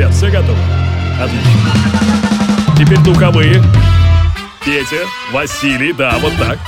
Ребят, 0.00 0.14
все 0.14 0.30
готовы? 0.30 0.58
Отлично. 1.22 1.50
Теперь 2.78 2.96
духовые. 3.00 3.62
Петя, 4.64 5.04
Василий, 5.30 5.92
да, 5.92 6.16
вот 6.20 6.32
так. 6.38 6.58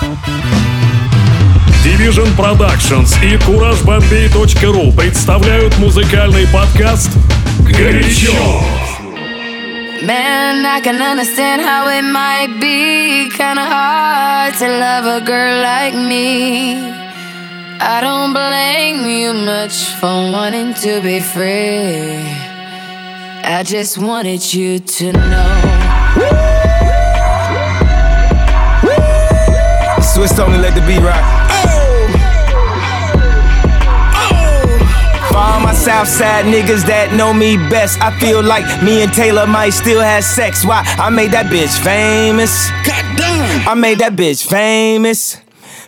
Division 1.83 2.29
Productions 2.37 3.17
и 3.25 3.37
CourageBombay.ru 3.37 4.95
представляют 4.95 5.79
музыкальный 5.79 6.47
подкаст 6.49 7.09
«Горячо». 7.61 8.35
Man, 10.03 10.67
I 10.67 10.83
can 10.83 11.01
understand 11.01 11.63
how 11.63 11.89
it 11.89 12.05
might 12.05 12.61
be 12.61 13.31
kinda 13.35 13.65
hard 13.65 14.59
to 14.59 14.69
love 14.69 15.07
a 15.07 15.21
girl 15.25 15.63
like 15.63 15.95
me. 15.95 16.77
I 17.81 18.03
don't 18.03 18.35
blame 18.35 19.09
you 19.09 19.33
much 19.33 19.87
for 19.99 20.31
wanting 20.31 20.75
to 20.75 21.01
be 21.01 21.21
free. 21.21 22.42
I 23.45 23.65
just 23.65 23.99
wanted 23.99 24.55
you 24.55 24.79
to 24.79 25.13
know. 25.13 25.73
Swiss 30.01 30.39
only 30.39 30.59
let 30.59 30.75
the 30.75 30.83
beat 30.87 31.01
rock. 31.01 31.23
For 35.29 35.39
all 35.39 35.61
my 35.61 35.73
Southside 35.75 36.45
niggas 36.45 36.87
that 36.87 37.15
know 37.15 37.33
me 37.35 37.57
best, 37.57 38.01
I 38.01 38.17
feel 38.21 38.43
like 38.43 38.65
me 38.83 39.03
and 39.03 39.13
Taylor 39.13 39.47
might 39.47 39.71
still 39.71 40.01
have 40.01 40.23
sex. 40.23 40.65
Why? 40.65 40.85
I 40.99 41.11
made 41.11 41.33
that 41.33 41.47
bitch 41.47 41.79
famous. 41.83 42.71
Goddamn. 42.87 43.69
I 43.69 43.75
made 43.75 43.99
that 43.99 44.13
bitch 44.13 44.47
famous. 44.47 45.39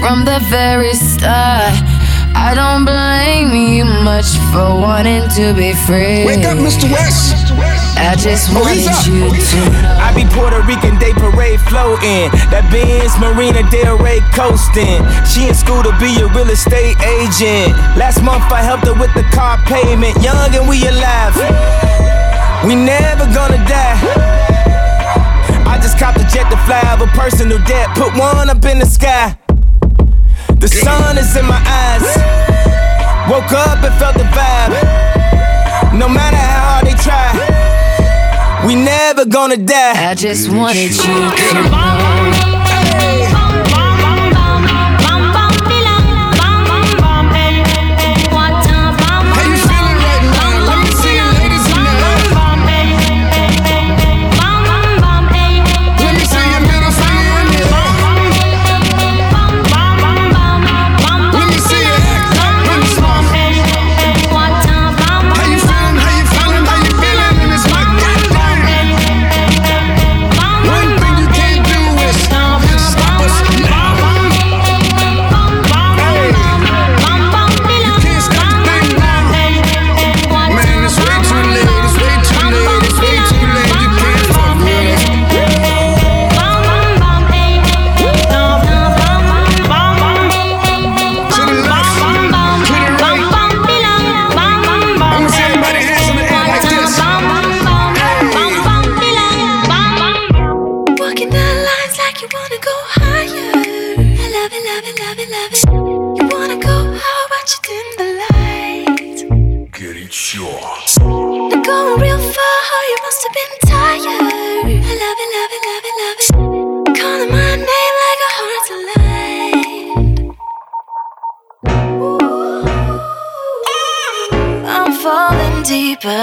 from 0.00 0.24
the 0.24 0.40
very 0.48 0.94
start. 0.94 1.76
I 2.32 2.54
don't 2.56 2.84
blame 2.88 3.52
you 3.52 3.84
much 3.84 4.38
for 4.50 4.72
wanting 4.80 5.28
to 5.36 5.52
be 5.52 5.74
free. 5.84 6.24
Wake 6.24 6.46
up, 6.46 6.56
Mr. 6.56 6.88
West. 6.90 7.52
I 8.00 8.16
just 8.16 8.48
Oh, 8.50 8.64
wanted 8.64 8.88
you 9.04 9.28
oh, 9.28 9.34
to. 9.34 9.60
I 10.00 10.08
be 10.16 10.24
Puerto 10.32 10.62
Rican 10.64 10.96
Day 10.98 11.12
Parade 11.12 11.60
floating. 11.68 12.32
That 12.48 12.64
Benz 12.72 13.12
Marina 13.20 13.60
Del 13.68 13.98
Rey 14.00 14.24
coasting. 14.32 15.04
She 15.28 15.48
in 15.52 15.54
school 15.54 15.82
to 15.84 15.92
be 16.00 16.16
a 16.24 16.26
real 16.32 16.48
estate 16.48 16.96
agent. 17.04 17.76
Last 18.00 18.22
month 18.24 18.48
I 18.48 18.62
helped 18.64 18.86
her 18.88 18.96
with 18.96 19.12
the 19.12 19.26
car 19.36 19.60
payment. 19.68 20.16
Young 20.24 20.48
and 20.56 20.64
we 20.64 20.80
alive. 20.88 21.36
We 22.64 22.72
never 22.74 23.28
gonna 23.36 23.60
die. 23.68 24.00
I 25.68 25.76
just 25.82 25.98
copped 25.98 26.16
a 26.18 26.26
jet 26.32 26.48
to 26.48 26.56
fly 26.64 26.80
over 26.94 27.06
personal 27.12 27.58
debt. 27.68 27.92
Put 27.98 28.16
one 28.16 28.48
up 28.48 28.64
in 28.64 28.78
the 28.80 28.86
sky. 28.88 29.36
The 30.60 30.68
sun 30.68 31.16
is 31.16 31.34
in 31.36 31.46
my 31.46 31.56
eyes. 31.56 32.04
Woke 33.30 33.50
up 33.52 33.82
and 33.82 33.94
felt 33.98 34.14
the 34.16 34.24
vibe. 34.24 34.74
No 35.98 36.06
matter 36.06 36.36
how 36.36 36.80
hard 36.80 36.86
they 36.86 36.94
try, 37.00 38.66
we 38.66 38.74
never 38.74 39.24
gonna 39.24 39.56
die. 39.56 40.10
I 40.10 40.14
just 40.14 40.50
wanted 40.50 40.90
you 40.90 41.14
to 41.54 41.70
know. 41.70 42.49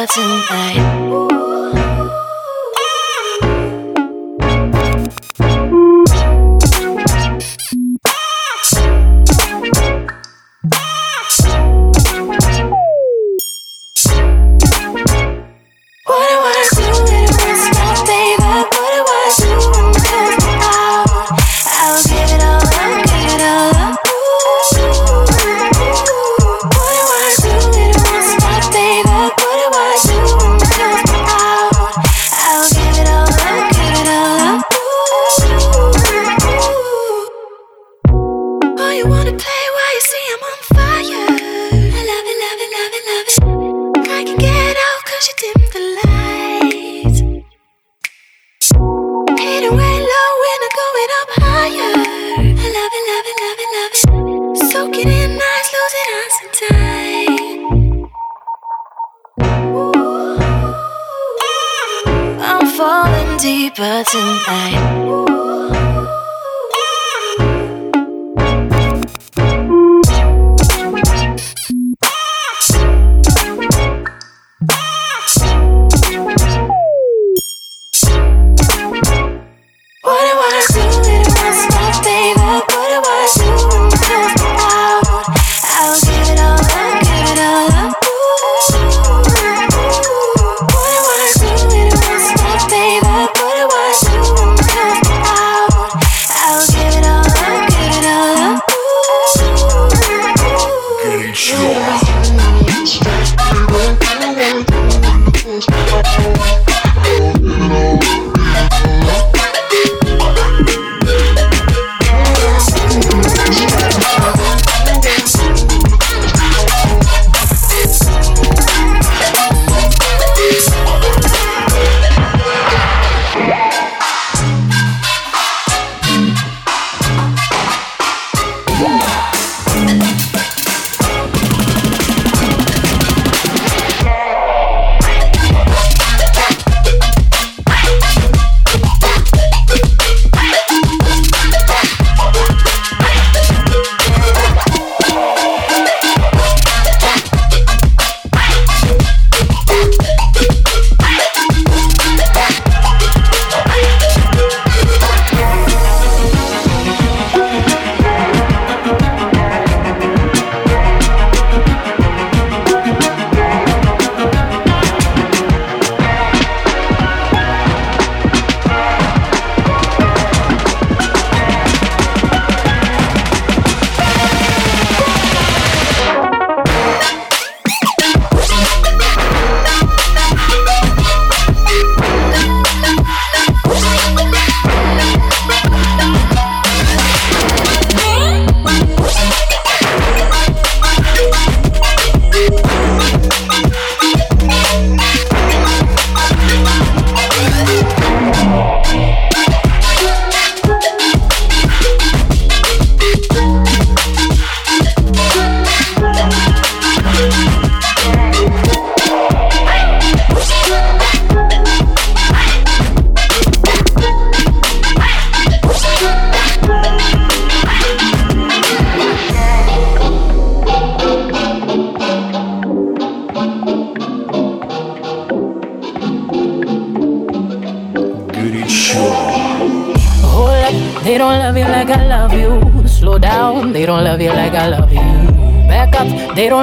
Tonight. 0.07 0.86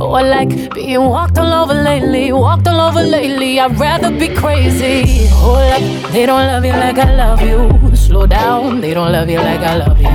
Oh, 0.00 0.16
or 0.16 0.22
like 0.22 0.74
being 0.74 1.04
walked 1.04 1.38
all 1.38 1.52
over 1.52 1.74
lately, 1.74 2.32
walked 2.32 2.66
all 2.66 2.80
over 2.80 3.02
lately. 3.02 3.60
I'd 3.60 3.78
rather 3.78 4.10
be 4.10 4.28
crazy. 4.34 5.28
Oh, 5.30 5.54
Hold 5.54 5.72
up, 5.72 6.12
they 6.12 6.26
don't 6.26 6.46
love 6.46 6.64
you 6.64 6.72
like 6.72 6.98
I 6.98 7.14
love 7.14 7.40
you. 7.40 7.96
Slow 7.96 8.26
down, 8.26 8.80
they 8.80 8.92
don't 8.94 9.12
love 9.12 9.28
you 9.28 9.38
like 9.38 9.60
I 9.60 9.76
love 9.76 9.98
you. 9.98 10.08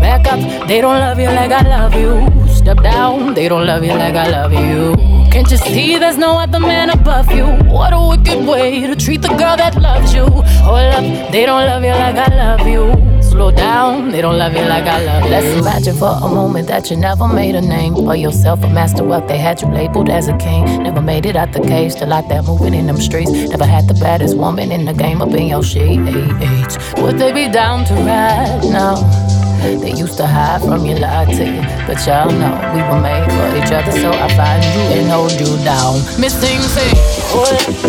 Back 0.00 0.26
up, 0.26 0.68
they 0.68 0.80
don't 0.80 1.00
love 1.00 1.18
you 1.18 1.26
like 1.28 1.50
I 1.50 1.62
love 1.62 1.94
you. 1.94 2.48
Step 2.48 2.82
down, 2.82 3.34
they 3.34 3.48
don't 3.48 3.66
love 3.66 3.82
you 3.82 3.94
like 3.94 4.14
I 4.14 4.28
love 4.28 4.52
you. 4.52 5.17
Can't 5.30 5.50
you 5.50 5.56
see 5.58 5.98
there's 5.98 6.18
no 6.18 6.38
other 6.38 6.60
man 6.60 6.90
above 6.90 7.30
you? 7.30 7.46
What 7.70 7.92
a 7.92 8.00
wicked 8.08 8.46
way 8.46 8.86
to 8.86 8.96
treat 8.96 9.22
the 9.22 9.28
girl 9.28 9.56
that 9.56 9.80
loves 9.80 10.14
you. 10.14 10.26
Hold 10.26 10.94
up, 10.94 11.32
they 11.32 11.46
don't 11.46 11.66
love 11.66 11.82
you 11.82 11.90
like 11.90 12.16
I 12.16 12.34
love 12.34 12.66
you 12.66 13.18
slow 13.38 13.50
down. 13.52 14.10
They 14.10 14.20
don't 14.20 14.36
love 14.36 14.52
you 14.54 14.64
like 14.64 14.84
I 14.84 15.04
love 15.04 15.22
you. 15.24 15.30
Let's 15.30 15.46
imagine 15.60 15.96
for 15.96 16.10
a 16.10 16.28
moment 16.28 16.66
that 16.68 16.90
you 16.90 16.96
never 16.96 17.28
made 17.28 17.54
a 17.54 17.60
name 17.60 17.94
for 17.94 18.16
yourself, 18.16 18.64
a 18.64 18.68
master 18.68 19.04
wealth. 19.04 19.28
They 19.28 19.38
had 19.38 19.62
you 19.62 19.68
labeled 19.68 20.10
as 20.10 20.26
a 20.26 20.36
king. 20.38 20.64
Never 20.82 21.00
made 21.00 21.24
it 21.24 21.36
out 21.36 21.52
the 21.52 21.60
cage, 21.60 21.92
still 21.92 22.12
out 22.12 22.28
there 22.28 22.42
moving 22.42 22.74
in 22.74 22.86
them 22.86 22.96
streets. 22.96 23.30
Never 23.30 23.64
had 23.64 23.86
the 23.86 23.94
baddest 23.94 24.36
woman 24.36 24.72
in 24.72 24.86
the 24.86 24.92
game 24.92 25.22
up 25.22 25.32
in 25.34 25.46
your 25.46 25.62
sheets. 25.62 26.78
Would 27.00 27.18
they 27.18 27.32
be 27.32 27.48
down 27.48 27.84
to 27.86 27.94
ride 27.94 28.64
now? 28.64 29.27
They 29.60 29.92
used 29.92 30.16
to 30.18 30.26
hide 30.26 30.62
from 30.62 30.86
you, 30.86 30.94
lie 30.96 31.24
to 31.26 31.44
you. 31.44 31.62
But 31.86 31.98
y'all 32.06 32.30
know 32.30 32.54
we 32.74 32.80
were 32.82 33.00
made 33.00 33.26
for 33.26 33.46
each 33.58 33.72
other, 33.72 33.92
so 33.92 34.10
I 34.10 34.28
find 34.36 34.62
you 34.62 35.00
and 35.00 35.10
hold 35.10 35.32
you 35.32 35.50
down. 35.64 35.98
Miss 36.18 36.34
Thing 36.38 36.60
say, 36.62 36.90
oh, 37.34 37.44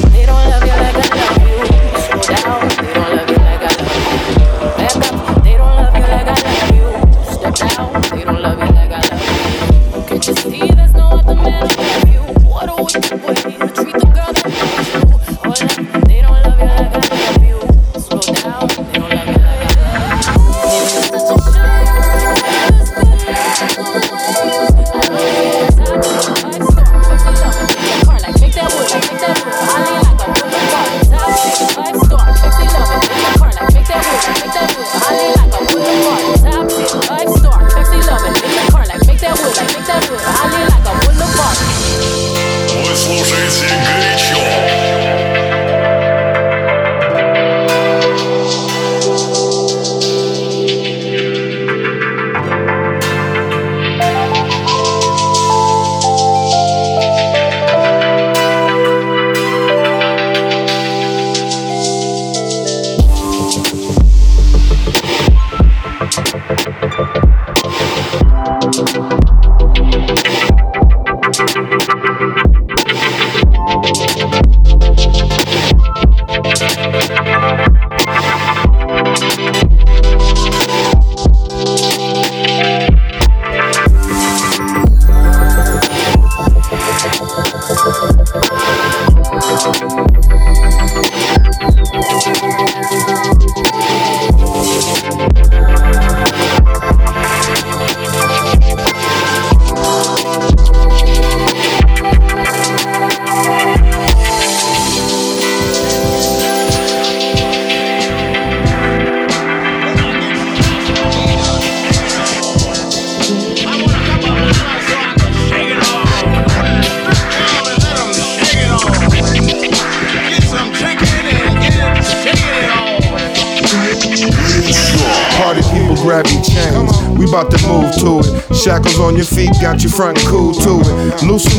they 0.09 0.25
don't 0.25 0.49
love 0.49 0.58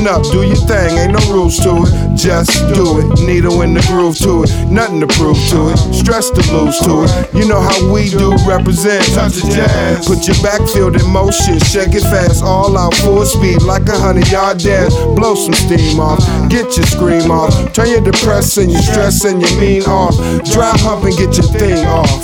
up, 0.07 0.23
do 0.31 0.40
thing, 0.67 0.99
ain't 0.99 1.13
no 1.13 1.23
rules 1.33 1.59
to 1.59 1.85
it. 1.85 2.17
Just 2.17 2.53
do 2.75 3.01
it. 3.01 3.21
Needle 3.27 3.63
in 3.63 3.75
the 3.75 3.85
groove 3.89 4.19
to 4.19 4.45
it, 4.45 4.51
nothing 4.71 5.01
to 5.01 5.07
prove 5.07 5.39
to 5.51 5.71
it. 5.73 5.79
Stress 5.95 6.31
to 6.31 6.43
lose 6.53 6.79
to 6.85 7.05
it. 7.05 7.11
You 7.35 7.49
know 7.49 7.61
how 7.61 7.79
we 7.93 8.11
do 8.11 8.37
represent. 8.47 9.05
Touch 9.15 9.41
the 9.41 9.49
jazz. 9.55 10.07
Put 10.07 10.27
your 10.27 10.37
backfield 10.43 11.01
in 11.01 11.07
motion, 11.09 11.59
shake 11.61 11.95
it 11.95 12.05
fast, 12.09 12.43
all 12.43 12.77
out 12.77 12.95
full 12.95 13.25
speed 13.25 13.63
like 13.63 13.89
a 13.89 13.97
hundred 13.97 14.29
yard 14.29 14.59
dash. 14.59 14.93
Blow 15.17 15.35
some 15.35 15.55
steam 15.55 16.01
off, 16.01 16.21
get 16.51 16.77
your 16.77 16.87
scream 16.87 17.31
off. 17.31 17.55
Turn 17.73 17.89
your 17.89 18.05
depression, 18.05 18.71
your 18.71 18.83
stress, 18.83 19.25
and 19.25 19.41
your 19.41 19.61
mean 19.61 19.85
off. 19.85 20.17
Dry 20.53 20.73
hump 20.85 21.05
and 21.05 21.17
get 21.17 21.37
your 21.37 21.49
thing 21.53 21.87
off. 21.87 22.21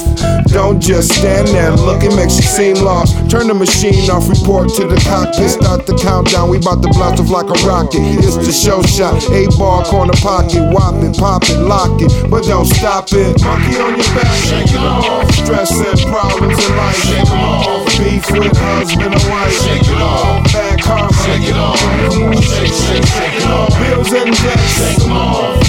Don't 0.52 0.81
just 0.81 1.12
stand 1.12 1.49
there 1.49 1.73
looking, 1.73 2.14
makes 2.16 2.37
you 2.37 2.47
seem 2.47 2.76
lost. 2.76 3.12
Turn 3.31 3.49
the 3.49 3.55
machine 3.55 4.09
off, 4.11 4.28
report 4.28 4.69
to 4.76 4.87
the 4.87 4.97
cockpit, 5.05 5.50
start 5.50 5.87
the 5.87 5.97
countdown. 5.99 6.49
We 6.49 6.59
bout 6.59 6.83
to 6.83 6.88
blast 6.88 7.21
off 7.21 7.31
like 7.31 7.50
a 7.50 7.59
rocket. 7.66 8.00
It's 8.26 8.35
the 8.42 8.50
show 8.50 8.83
shot, 8.83 9.23
eight 9.30 9.54
ball 9.56 9.85
corner 9.85 10.12
pocket, 10.18 10.59
whop 10.75 10.99
it, 10.99 11.14
pop 11.16 11.47
it, 11.47 11.62
lock 11.62 12.02
it, 12.02 12.11
but 12.28 12.42
don't 12.42 12.66
stop 12.66 13.06
it. 13.14 13.38
Monkey 13.38 13.78
on 13.78 13.95
your 13.95 14.11
back, 14.18 14.35
shake 14.42 14.75
it 14.75 14.83
off. 14.83 15.30
Stress 15.30 15.71
and 15.78 16.00
problems 16.11 16.59
in 16.59 16.73
life, 16.75 16.99
shake 17.06 17.23
it 17.23 17.38
off. 17.38 17.87
Beef 17.95 18.26
with 18.35 18.56
husband 18.59 19.14
and 19.14 19.26
wife, 19.30 19.54
shake 19.62 19.87
it 19.87 20.02
off. 20.02 20.42
Bad 20.52 20.83
karma, 20.83 21.12
shake 21.23 21.47
it 21.47 21.54
off. 21.54 21.78
Shake, 22.42 22.75
shake, 22.75 23.06
shake 23.06 23.37
it 23.38 23.47
off. 23.47 23.71
Bills 23.78 24.11
and 24.11 24.35
debts, 24.35 24.75
shake 24.75 24.99
them 25.06 25.14
off. 25.14 25.62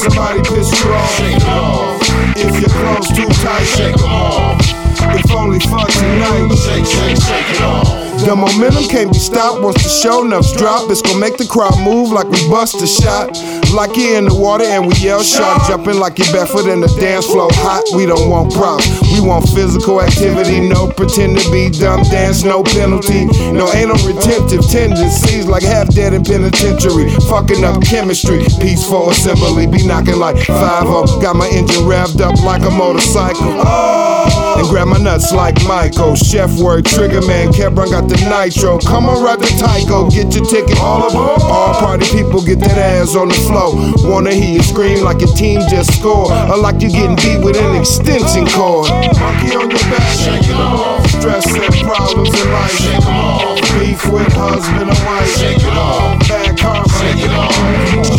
Somebody 0.00 0.40
piss 0.48 0.72
you 0.80 0.88
off, 0.88 1.12
shake 1.20 1.36
it 1.36 1.44
off. 1.44 2.00
If 2.40 2.56
your 2.56 2.72
clothes 2.72 3.12
too 3.12 3.28
tight, 3.44 3.68
shake 3.68 3.96
them 4.00 4.08
off. 4.08 4.87
If 5.00 5.30
only 5.32 5.60
for 5.60 5.86
tonight, 5.86 6.54
shake, 6.56 6.86
shake, 6.86 7.16
shake 7.16 7.50
it 7.56 7.62
off. 7.62 8.08
The 8.26 8.34
momentum 8.34 8.84
can't 8.90 9.12
be 9.12 9.18
stopped 9.18 9.62
once 9.62 9.80
the 9.82 9.88
show 9.88 10.22
nuts 10.22 10.52
drop. 10.52 10.90
It's 10.90 11.00
gonna 11.00 11.20
make 11.20 11.38
the 11.38 11.46
crowd 11.46 11.78
move 11.80 12.10
like 12.10 12.26
we 12.26 12.42
bust 12.50 12.82
a 12.82 12.86
shot. 12.86 13.30
Like 13.72 13.96
you 13.96 14.18
in 14.18 14.26
the 14.26 14.34
water 14.34 14.64
and 14.64 14.86
we 14.86 14.94
yell 14.98 15.22
shot. 15.22 15.68
Jumping 15.68 16.00
like 16.00 16.18
you 16.18 16.26
barefoot 16.32 16.66
in 16.66 16.80
the 16.80 16.88
dance 16.98 17.26
floor 17.26 17.48
hot. 17.62 17.86
We 17.94 18.06
don't 18.06 18.28
want 18.28 18.52
props. 18.52 18.90
We 19.14 19.20
want 19.22 19.48
physical 19.48 20.02
activity. 20.02 20.60
No 20.60 20.90
pretend 20.90 21.38
to 21.38 21.50
be 21.52 21.70
dumb 21.70 22.02
dance, 22.10 22.42
no 22.42 22.64
penalty. 22.64 23.26
No, 23.54 23.70
ain't 23.72 23.94
no 23.94 23.98
retentive 24.02 24.66
tendencies 24.66 25.46
like 25.46 25.62
half 25.62 25.88
dead 25.94 26.12
in 26.12 26.24
penitentiary. 26.24 27.14
Fucking 27.30 27.62
up 27.62 27.80
chemistry. 27.86 28.42
Peaceful 28.58 29.10
assembly. 29.10 29.66
Be 29.66 29.86
knocking 29.86 30.18
like 30.18 30.36
5 30.36 31.22
Got 31.22 31.36
my 31.36 31.48
engine 31.48 31.86
revved 31.86 32.20
up 32.20 32.34
like 32.42 32.62
a 32.66 32.70
motorcycle. 32.70 33.62
Oh. 33.62 34.47
And 34.58 34.66
grab 34.66 34.88
my 34.88 34.98
nuts 34.98 35.30
like 35.32 35.54
Michael. 35.70 36.16
Chef 36.16 36.50
word, 36.58 36.84
trigger 36.84 37.22
man. 37.22 37.54
Kebron 37.54 37.94
got 37.94 38.08
the 38.10 38.18
nitro. 38.26 38.78
Come 38.80 39.06
on, 39.06 39.22
ride 39.22 39.38
the 39.38 39.46
Tyco. 39.54 40.10
Get 40.10 40.34
your 40.34 40.44
ticket. 40.44 40.76
All 40.82 41.06
aboard. 41.06 41.42
All 41.46 41.74
party 41.78 42.06
people 42.10 42.42
get 42.42 42.58
that 42.66 42.76
ass 42.76 43.14
on 43.14 43.28
the 43.28 43.38
floor. 43.46 43.78
Wanna 44.10 44.34
hear 44.34 44.58
you 44.58 44.62
scream 44.62 45.04
like 45.04 45.20
your 45.20 45.30
team 45.38 45.62
just 45.70 45.94
scored. 45.94 46.34
Or 46.50 46.58
like 46.58 46.82
you 46.82 46.90
getting 46.90 47.14
beat 47.22 47.38
with 47.38 47.54
an 47.54 47.78
extension 47.78 48.50
cord. 48.50 48.90
Monkey 49.22 49.54
on 49.54 49.70
your 49.70 49.86
back. 49.94 50.10
Shake 50.18 50.50
it 50.50 50.58
off. 50.58 51.06
Stress 51.06 51.46
and 51.54 51.74
problems 51.86 52.34
in 52.34 52.50
life. 52.50 52.74
Shake 52.82 52.98
them 52.98 53.14
off. 53.14 53.62
Beef 53.78 54.02
with 54.10 54.32
husband 54.34 54.90
and 54.90 55.02
wife. 55.06 55.30
Shake 55.38 55.62
it 55.62 55.78
off. 55.78 56.18
Bad 56.26 56.58
karma. 56.58 56.82
Shake 56.98 57.22
it 57.22 57.30
off. 57.30 57.54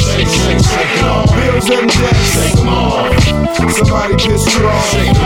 Shake, 0.08 0.32
shake, 0.32 0.64
shake 0.64 0.94
it 0.96 1.04
off. 1.04 1.28
Bills 1.36 1.68
and 1.68 1.92
debts. 1.92 2.32
Shake 2.32 2.56
them 2.56 2.72
off. 2.72 3.12
Somebody 3.76 4.16
pissed 4.16 4.56
you 4.56 4.64
off. 4.72 4.88
Shake. 4.96 5.19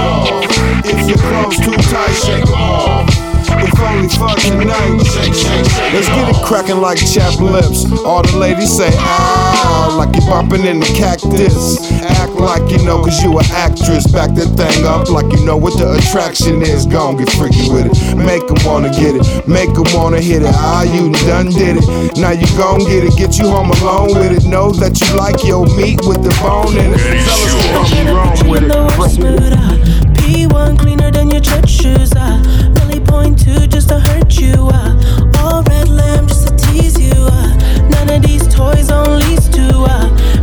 If 0.93 1.09
your 1.09 1.17
clothes 1.17 1.57
too 1.57 1.73
tight. 1.89 2.13
Shake 2.13 2.45
them 2.45 2.53
off. 2.53 3.09
If 3.57 3.79
only 3.79 4.09
for 4.09 4.29
tonight. 4.37 5.01
Shake, 5.05 5.33
shake, 5.33 5.65
shake 5.65 5.93
Let's 5.93 6.07
get 6.09 6.29
it 6.29 6.45
cracking 6.45 6.81
like 6.81 6.97
chapped 6.99 7.39
lips. 7.41 7.85
All 8.05 8.21
the 8.21 8.37
ladies 8.37 8.75
say, 8.77 8.89
ow, 8.93 9.95
like 9.97 10.13
you 10.15 10.21
bumping 10.27 10.65
in 10.65 10.79
the 10.79 10.85
cactus. 10.93 11.81
Act 12.21 12.33
like 12.33 12.69
you 12.71 12.83
know, 12.85 13.01
cause 13.01 13.23
you 13.23 13.37
an 13.39 13.45
actress. 13.51 14.05
Back 14.11 14.35
that 14.35 14.53
thing 14.53 14.85
up 14.85 15.09
like 15.09 15.31
you 15.33 15.43
know 15.45 15.57
what 15.57 15.77
the 15.77 15.93
attraction 15.97 16.61
is. 16.61 16.85
Gon' 16.85 17.17
get 17.17 17.31
freaky 17.31 17.69
with 17.69 17.87
it. 17.89 17.97
Make 18.17 18.43
'em 18.45 18.61
wanna 18.65 18.89
get 18.89 19.15
it. 19.15 19.25
Make 19.47 19.73
'em 19.73 19.89
wanna 19.97 20.21
hit 20.21 20.43
it. 20.43 20.53
Ah, 20.53 20.83
you 20.83 21.11
done 21.25 21.49
did 21.49 21.77
it. 21.77 22.17
Now 22.17 22.31
you 22.31 22.45
gon' 22.57 22.85
get 22.85 23.03
it. 23.03 23.15
Get 23.17 23.39
you 23.39 23.49
home 23.49 23.71
alone 23.81 24.13
with 24.13 24.31
it. 24.37 24.45
Know 24.45 24.71
that 24.71 24.99
you 25.01 25.09
like 25.15 25.43
your 25.43 25.65
meat 25.77 26.01
with 26.05 26.21
the 26.21 26.33
bone 26.41 26.77
in 26.77 26.93
it. 26.93 27.01
Tell 27.25 27.41
us 27.41 27.53
what 27.57 27.73
wrong, 28.13 28.37
wrong 28.37 28.49
with 28.49 28.63
it. 28.63 29.92
Worst 30.23 30.43
mood, 30.43 30.51
uh, 30.53 30.73
P1 30.73 30.79
cleaner 30.79 31.11
than 31.11 31.29
your 31.29 31.41
church 31.41 31.69
shoes, 31.69 32.11
uh, 32.13 32.41
Really 32.79 32.99
point 32.99 33.39
two 33.39 33.67
just 33.67 33.89
to 33.89 33.99
hurt 33.99 34.39
you, 34.39 34.69
uh, 34.73 35.39
All 35.39 35.63
red 35.63 35.89
lamb 35.89 36.27
just 36.27 36.47
to 36.47 36.67
tease 36.67 36.99
you, 36.99 37.13
uh, 37.15 37.89
None 37.89 38.09
of 38.09 38.21
these 38.21 38.47
toys 38.47 38.91
on 38.91 39.19
lease 39.19 39.49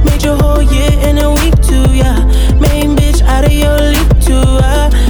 Made 0.05 0.23
your 0.23 0.37
whole 0.37 0.63
year 0.63 0.91
in 1.09 1.19
a 1.19 1.31
week 1.31 1.61
too, 1.63 1.95
yeah. 1.95 2.25
Main 2.59 2.97
bitch 2.97 3.23
out 3.23 3.45
of 3.45 3.53
your 3.53 3.79
league 3.79 4.21
too, 4.21 4.61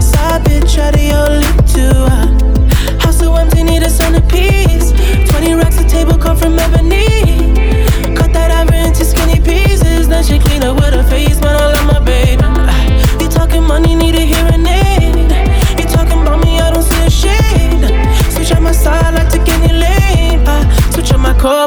Side 0.01 0.45
bitch 0.45 0.79
out 0.79 0.95
of 0.95 1.03
your 1.03 1.29
league 1.29 1.67
too, 1.67 3.13
so 3.13 3.35
empty, 3.35 3.63
need 3.65 3.83
a 3.83 3.91
centerpiece. 3.91 4.93
20 5.31 5.55
racks 5.55 5.79
a 5.79 5.89
table 5.89 6.17
come 6.17 6.37
from 6.37 6.59
ebony. 6.59 7.10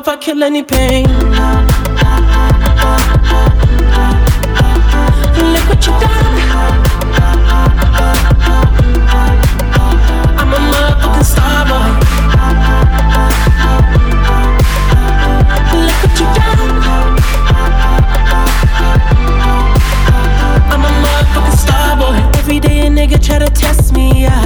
Cup, 0.03 0.13
I 0.13 0.17
kill 0.17 0.43
any 0.43 0.63
pain. 0.63 1.05
Look 5.53 5.67
what 5.69 5.85
you 5.85 5.93
done. 5.99 6.39
I'm 10.39 10.53
a 10.53 10.59
motherfucking 10.71 11.23
star 11.23 11.65
boy. 11.67 11.89
Look 15.85 15.99
what 16.03 16.19
you 16.19 16.27
done. 16.35 17.19
I'm 20.71 20.83
a 20.83 20.91
motherfucking 21.03 21.57
star 21.57 21.97
boy. 21.97 22.17
Every 22.39 22.59
day 22.59 22.87
a 22.87 22.89
nigga 22.89 23.23
try 23.23 23.39
to 23.39 23.49
test 23.49 23.93
me, 23.93 24.23
yeah. 24.23 24.45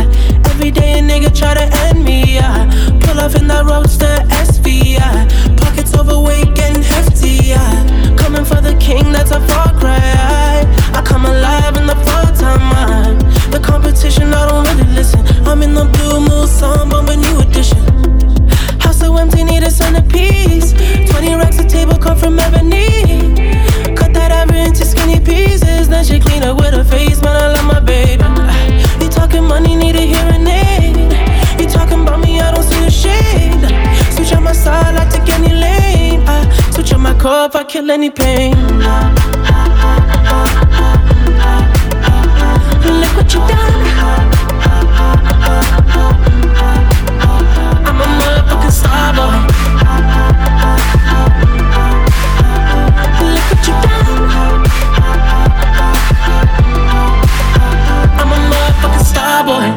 Every 0.50 0.72
day 0.72 1.00
a 1.00 1.02
nigga 1.02 1.36
try 1.36 1.54
to 1.54 1.66
end 1.86 2.04
me, 2.04 2.36
yeah. 2.36 2.70
Pull 3.02 3.20
off 3.20 3.36
in 3.36 3.48
that 3.48 3.66
roadster 3.66 4.18
SV, 4.30 4.98
yeah. 4.98 5.28
Pockets 5.28 5.47
overweight, 6.00 6.54
getting 6.56 6.84
hefty, 6.84 7.50
yeah. 7.51 8.16
Coming 8.18 8.46
for 8.46 8.62
the 8.62 8.75
king, 8.80 9.12
that's 9.12 9.32
a 9.32 9.39
far 9.48 9.74
cry. 9.80 10.66
I 10.94 11.01
come 11.06 11.25
alive 11.25 11.77
in 11.77 11.88
the 11.88 11.96
full 12.06 12.30
time, 12.36 12.63
man. 12.74 13.18
The 13.51 13.60
competition, 13.60 14.34
I 14.34 14.48
don't 14.50 14.66
really 14.68 14.94
listen. 14.94 15.22
I'm 15.48 15.62
in 15.62 15.74
the 15.74 15.86
blue 15.86 16.20
Mulsanne, 16.27 16.89
bumping 16.89 17.22
new 17.22 17.39
edition. 17.39 17.84
House 18.80 19.00
so 19.00 19.16
empty, 19.18 19.44
need 19.44 19.63
a 19.63 19.72
centerpiece. 19.72 20.74
20 21.12 21.36
racks 21.36 21.60
a 21.60 21.68
table 21.68 21.98
come 21.98 22.18
from 22.18 22.39
ebony. 22.39 23.36
Cut 23.96 24.13
that 24.13 24.32
ever 24.32 24.56
into 24.56 24.86
skinny 24.86 25.20
pieces. 25.20 25.89
Then 25.89 26.04
she 26.04 26.20
clean 26.20 26.44
up 26.44 26.58
with 26.58 26.74
her 26.74 26.84
face. 26.84 27.22
Cup, 37.18 37.56
I 37.56 37.64
kill 37.64 37.90
any 37.92 38.10
pain. 38.10 38.54
Look 43.02 43.14
what 43.18 43.34
you 43.34 43.40
done. 43.40 43.84
I'm 47.88 48.02
a 48.02 48.08
motherfucking 48.20 48.72
star 48.72 49.14
boy. 49.18 49.38
Look 53.34 53.48
what 53.52 53.68
you 53.68 53.74
done. 53.84 54.24
I'm 58.20 58.32
a 58.32 58.38
motherfucking 58.52 59.06
star 59.06 59.44
boy. 59.46 59.77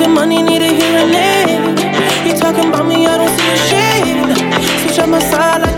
Talking 0.00 0.14
money, 0.14 0.42
need 0.42 0.62
a 0.62 0.72
hearing 0.72 1.12
aid. 1.12 2.26
You 2.26 2.32
talking 2.32 2.70
about 2.70 2.86
me, 2.86 3.06
I 3.06 3.18
don't 3.18 3.28
see 3.36 3.50
a 3.52 3.56
shade. 3.68 4.80
Switch 4.80 4.98
on 4.98 5.10
my 5.10 5.18
side, 5.18 5.69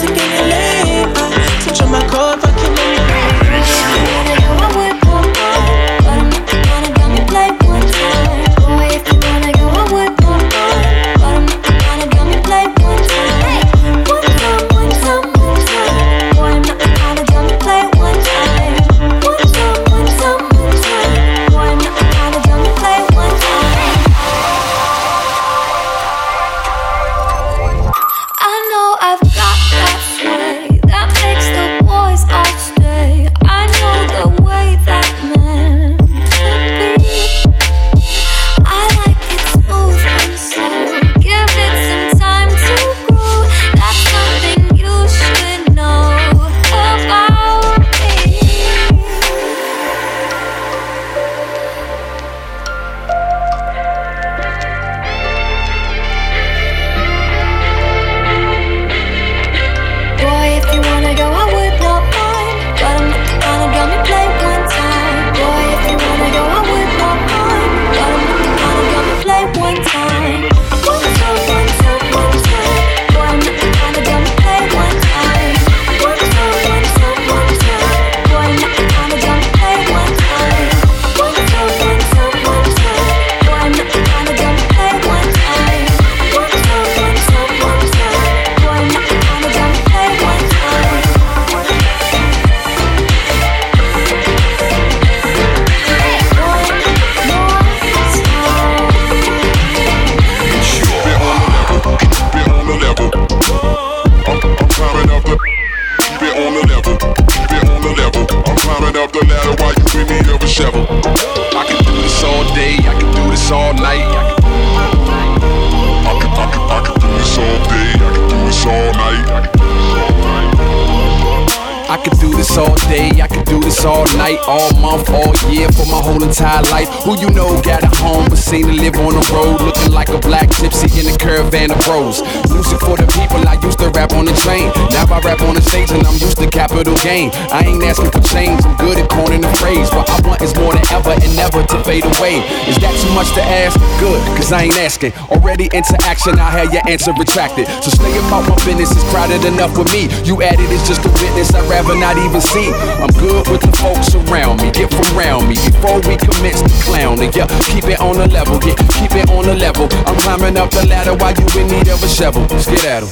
ain't 144.72 144.84
asking. 144.84 145.12
Already 145.30 145.68
into 145.72 145.96
action, 146.02 146.38
I 146.38 146.50
had 146.50 146.72
your 146.72 146.82
answer 146.88 147.12
retracted. 147.12 147.66
So 147.82 147.90
stay 147.90 148.12
about 148.26 148.48
my 148.48 148.56
business, 148.64 148.90
it's 148.92 149.04
crowded 149.10 149.44
enough 149.44 149.76
with 149.76 149.92
me. 149.92 150.08
You 150.24 150.42
added 150.42 150.70
is 150.70 150.86
just 150.86 151.04
a 151.04 151.10
witness, 151.20 151.54
I'd 151.54 151.68
rather 151.68 151.94
not 151.94 152.16
even 152.18 152.40
see. 152.40 152.72
I'm 152.72 153.12
good 153.20 153.48
with 153.48 153.62
the 153.62 153.72
folks 153.78 154.14
around 154.14 154.62
me, 154.62 154.70
get 154.72 154.92
from 154.92 155.06
around 155.16 155.48
me 155.48 155.56
before 155.56 156.00
we 156.08 156.16
commence 156.16 156.62
the 156.62 156.72
clowning. 156.84 157.32
Yeah, 157.34 157.46
keep 157.68 157.84
it 157.84 158.00
on 158.00 158.16
the 158.16 158.28
level, 158.28 158.58
yeah, 158.64 158.76
keep 158.96 159.12
it 159.12 159.28
on 159.30 159.44
the 159.44 159.54
level. 159.54 159.88
I'm 160.06 160.16
climbing 160.16 160.56
up 160.56 160.70
the 160.70 160.86
ladder 160.86 161.14
while 161.14 161.34
you 161.34 161.46
in 161.60 161.68
need 161.68 161.88
of 161.88 162.02
a 162.02 162.08
shovel. 162.08 162.42
Let's 162.48 162.66
get 162.66 162.84
at 162.84 163.02
em. 163.02 163.08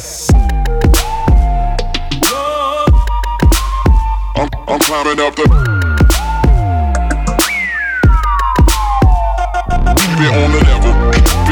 I'm, 4.37 4.49
I'm 4.69 4.81
climbing 4.81 5.21
up 5.21 5.35
the. 5.37 5.45
Keep 10.01 10.21
it 10.21 10.33
on 10.35 10.53
the 10.53 10.61
level 10.65 11.00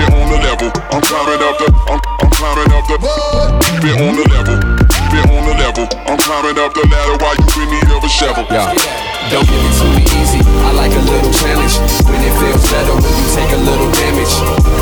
it 0.09 0.14
on 0.16 0.29
the 0.33 0.38
level. 0.40 0.68
I'm 0.90 1.03
climbing 1.03 1.42
up 1.44 1.59
the, 1.59 1.68
I'm, 1.88 2.01
I'm 2.21 2.31
climbing 2.31 2.73
up 2.73 2.85
the. 2.88 2.97
What? 2.99 3.62
Keep 3.64 3.85
it 3.85 3.97
on 4.01 4.16
the 4.16 4.25
level. 4.33 4.57
Keep 4.88 5.12
it 5.12 5.25
on 5.29 5.42
the 5.44 5.55
level. 5.61 5.85
I'm 6.09 6.18
climbing 6.18 6.59
up 6.59 6.73
the 6.75 6.85
ladder 6.88 7.16
while 7.21 7.37
you 7.37 7.62
in 7.62 7.68
need 7.71 7.90
of 7.92 8.05
a 8.05 8.09
shovel. 8.09 8.47
Yeah. 8.51 9.17
Don't 9.29 9.45
give 9.45 9.61
it 9.61 9.75
to 9.77 9.85
me 9.93 10.01
easy. 10.25 10.41
I 10.64 10.73
like 10.73 10.97
a 10.97 11.05
little 11.05 11.29
challenge. 11.29 11.77
When 12.09 12.17
it 12.25 12.33
feels 12.41 12.64
better, 12.73 12.97
when 12.97 13.12
you 13.12 13.29
take 13.37 13.53
a 13.53 13.61
little 13.61 13.93
damage. 13.93 14.33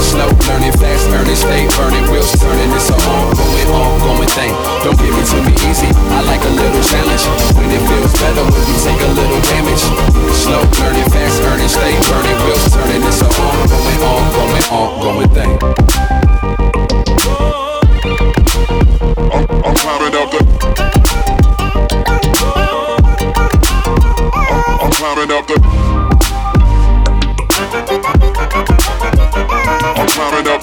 Slow 0.06 0.30
learning, 0.46 0.70
fast 0.78 1.10
earning, 1.10 1.34
stay 1.34 1.66
burning, 1.74 2.06
wheels 2.06 2.30
turning. 2.38 2.70
It's 2.78 2.86
a 2.86 2.94
ongoing, 3.10 3.66
ongoing 3.74 4.30
thing. 4.38 4.54
Don't 4.86 4.94
give 5.02 5.18
it 5.18 5.26
to 5.34 5.42
me 5.42 5.50
easy. 5.66 5.90
I 6.14 6.22
like 6.30 6.46
a 6.46 6.52
little 6.54 6.78
challenge. 6.78 7.26
When 7.58 7.74
it 7.74 7.82
feels 7.90 8.14
better, 8.22 8.46
when 8.46 8.62
you 8.70 8.78
take 8.86 9.02
a 9.02 9.10
little 9.18 9.42
damage. 9.50 9.82
Slow 10.30 10.62
learning, 10.62 11.10
fast 11.10 11.42
earning, 11.42 11.66
stay 11.66 11.98
burning, 12.06 12.38
wheels 12.46 12.70
turning. 12.70 13.02
It's 13.02 13.26
a 13.26 13.28
ongoing, 13.42 13.98
ongoing, 14.06 14.66
ongoing 14.70 15.30
thing. 15.34 15.52
I'm, 19.26 19.42
I'm 19.66 19.74
climbing 19.74 20.14
up 20.14 20.30
the. 20.30 20.95
climbing 25.14 25.30
up 25.30 25.46
the. 25.46 25.54
I'm 29.96 30.08
climbing 30.08 30.48
up. 30.48 30.55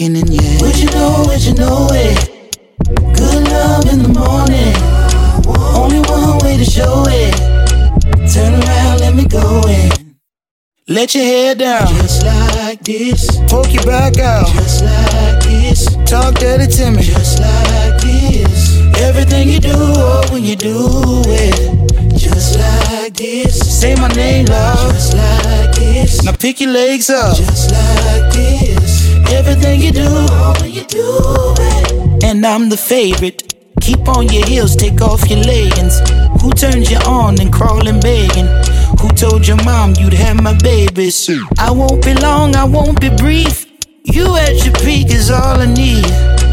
beginning, 0.00 0.32
yeah. 0.32 0.60
Would 0.62 0.78
you 0.78 0.90
know, 0.90 1.24
would 1.26 1.42
you 1.42 1.54
know 1.54 1.88
it? 1.92 2.56
Good 2.88 3.48
love 3.52 3.84
in 3.92 4.02
the 4.02 4.08
morning. 4.08 4.74
Only 5.76 6.00
one 6.08 6.38
way 6.38 6.56
to 6.56 6.64
show 6.64 7.04
it. 7.06 7.34
Turn 8.32 8.54
around, 8.54 9.00
let 9.00 9.14
me 9.14 9.26
go 9.26 9.62
in. 9.68 10.16
Let 10.88 11.14
your 11.14 11.24
hair 11.24 11.54
down. 11.54 11.86
Just 11.88 12.24
like 12.24 12.82
this. 12.82 13.38
Poke 13.48 13.72
your 13.74 13.84
back 13.84 14.18
out. 14.18 14.48
Just 14.54 14.84
like 14.84 15.42
this. 15.44 15.84
Talk 16.06 16.34
dirty 16.36 16.66
to 16.66 16.90
me. 16.90 17.02
Just 17.02 17.38
like 17.38 18.00
this. 18.00 18.78
Everything 18.96 19.50
you 19.50 19.60
do, 19.60 19.74
oh, 19.74 20.26
when 20.32 20.44
you 20.44 20.56
do 20.56 21.22
it. 21.26 22.18
Just 22.18 22.58
like 22.58 23.14
this. 23.14 23.80
Say 23.80 23.94
my 23.96 24.08
name, 24.08 24.46
love. 24.46 24.92
Just 24.92 25.14
like 25.14 25.74
this. 25.74 26.24
Now 26.24 26.32
pick 26.32 26.60
your 26.60 26.70
legs 26.70 27.10
up. 27.10 27.36
Just 27.36 27.70
like 27.70 28.32
this. 28.32 28.79
Everything 29.32 29.80
you 29.80 29.92
do, 29.92 30.08
when 30.60 30.70
you 30.70 30.84
do 30.84 31.04
it. 31.58 32.24
And 32.24 32.44
I'm 32.44 32.68
the 32.68 32.76
favorite. 32.76 33.54
Keep 33.80 34.08
on 34.08 34.28
your 34.28 34.44
heels, 34.46 34.76
take 34.76 35.00
off 35.00 35.28
your 35.30 35.40
leggings. 35.40 36.00
Who 36.42 36.52
turned 36.52 36.90
you 36.90 36.98
on 37.06 37.40
and 37.40 37.52
crawling 37.52 38.00
begging? 38.00 38.46
Who 39.00 39.08
told 39.10 39.46
your 39.46 39.62
mom 39.64 39.94
you'd 39.98 40.12
have 40.14 40.42
my 40.42 40.56
babies? 40.58 41.30
I 41.58 41.70
won't 41.70 42.04
be 42.04 42.14
long, 42.14 42.56
I 42.56 42.64
won't 42.64 43.00
be 43.00 43.10
brief. 43.16 43.66
You 44.04 44.36
at 44.36 44.64
your 44.64 44.74
peak 44.84 45.10
is 45.10 45.30
all 45.30 45.60
I 45.60 45.66
need. 45.66 46.04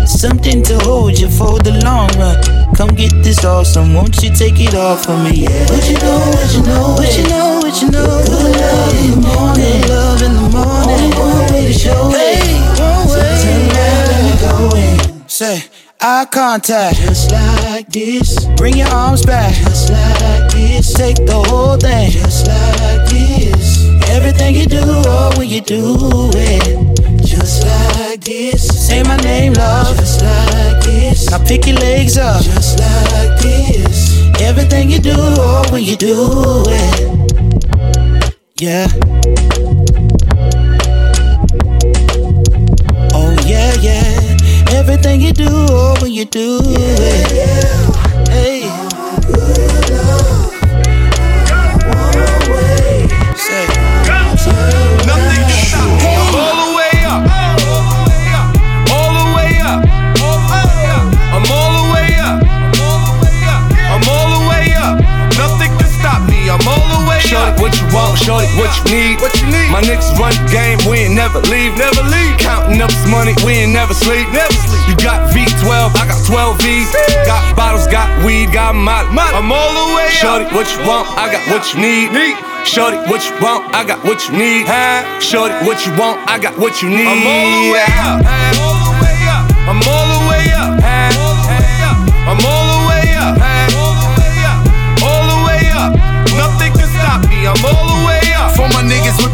Something 0.08 0.64
to 0.64 0.80
hold 0.80 1.20
you 1.20 1.30
for 1.30 1.60
the 1.60 1.82
long 1.84 2.10
run. 2.18 2.38
Come 2.76 2.90
get 2.96 3.12
this 3.24 3.44
awesome, 3.44 3.94
won't 3.94 4.16
you 4.24 4.30
take 4.34 4.60
it 4.60 4.74
off 4.74 5.10
of 5.10 5.24
me? 5.24 5.44
Yeah. 5.44 5.66
What 5.70 5.90
you 5.90 5.98
know, 5.98 6.20
what 6.32 6.54
you 6.54 6.62
know, 6.64 6.96
What 6.96 7.18
you 7.18 7.24
know, 7.28 7.60
what 7.60 7.82
you 7.82 7.92
know? 7.92 8.24
Good 8.24 8.56
love 8.56 8.94
in 9.04 9.12
the 9.12 9.28
morning. 9.28 9.82
Love 9.90 10.22
in 10.22 10.34
the 10.34 10.50
morning. 10.56 10.96
Only 10.96 11.18
one 11.18 11.54
way 11.54 11.68
to 11.68 11.74
show 11.74 12.12
it. 12.12 12.27
Say, 15.38 15.64
eye 16.02 16.26
contact. 16.32 16.98
Just 16.98 17.32
like 17.32 17.88
this, 17.90 18.44
Bring 18.56 18.76
your 18.76 18.88
arms 18.88 19.24
back. 19.24 19.54
just 19.54 19.92
like 19.92 20.52
this, 20.52 20.92
Take 20.96 21.18
the 21.28 21.44
whole 21.48 21.78
thing. 21.78 22.10
just 22.10 22.48
like 22.48 23.06
this. 23.08 23.86
Everything 24.10 24.56
you 24.56 24.66
do, 24.66 24.82
oh, 24.82 25.32
when 25.38 25.48
you 25.48 25.62
do 25.62 26.32
it. 26.34 27.24
Just 27.24 27.64
like 27.68 28.22
this, 28.22 28.88
Say 28.88 29.04
my 29.04 29.18
name, 29.18 29.54
love. 29.54 29.96
just 29.98 30.24
like 30.24 30.82
this, 30.84 31.30
Now 31.30 31.38
pick 31.46 31.68
your 31.68 31.76
legs 31.78 32.18
up. 32.18 32.42
just 32.42 32.80
like 32.80 33.40
this. 33.40 34.20
Everything 34.42 34.90
you 34.90 34.98
do, 34.98 35.14
oh, 35.16 35.64
when 35.72 35.84
you 35.84 35.96
do 35.98 36.64
it. 36.66 38.34
Yeah. 38.60 38.88
Everything 44.98 45.22
you 45.22 45.32
do, 45.32 45.46
oh, 45.48 45.96
when 46.02 46.12
you 46.12 46.26
do 46.26 46.60
it. 46.64 47.77
What 67.68 67.76
you 67.76 67.88
want? 67.92 68.16
Shorty, 68.24 68.48
what 68.56 68.72
you 68.80 68.84
need? 68.96 69.20
What 69.20 69.36
you 69.44 69.48
need? 69.52 69.68
My 69.68 69.84
niggas 69.84 70.16
run 70.16 70.32
the 70.32 70.48
game. 70.48 70.80
We 70.88 71.04
ain't 71.04 71.16
never 71.16 71.44
leave. 71.52 71.76
Never 71.76 72.00
leave. 72.08 72.40
Counting 72.40 72.80
up 72.80 72.90
this 72.90 73.08
money. 73.12 73.36
We 73.44 73.68
ain't 73.68 73.74
never 73.76 73.94
sleep. 73.94 74.32
Never 74.32 74.56
sleep. 74.56 74.88
You 74.88 74.96
got 75.04 75.28
V12. 75.36 75.92
I 76.00 76.08
got 76.08 76.20
12 76.24 76.64
V's. 76.64 76.88
Got 77.28 77.44
bottles. 77.60 77.88
Got 77.88 78.08
weed. 78.24 78.54
Got 78.54 78.76
molly. 78.76 79.12
I'm 79.12 79.52
all 79.52 79.72
the 79.76 79.96
way 80.00 80.08
up. 80.08 80.16
Shorty, 80.16 80.46
what 80.56 80.72
you 80.72 80.80
want? 80.88 81.12
I 81.20 81.28
got 81.28 81.44
what 81.52 81.68
you 81.76 81.84
need. 81.84 82.08
Shorty, 82.64 82.98
what 83.12 83.28
you 83.28 83.36
want? 83.44 83.68
I 83.76 83.84
got 83.84 84.00
what 84.04 84.24
you 84.28 84.38
need. 84.40 84.64
Shorty, 85.20 85.56
what 85.68 85.84
you 85.86 85.92
want? 86.00 86.24
I 86.28 86.40
got 86.40 86.58
what 86.58 86.82
you 86.82 86.90
need. 86.90 87.08
I'm 87.08 87.28
all 87.28 87.52
the 87.52 87.72
way 87.76 88.72
up. 88.72 88.77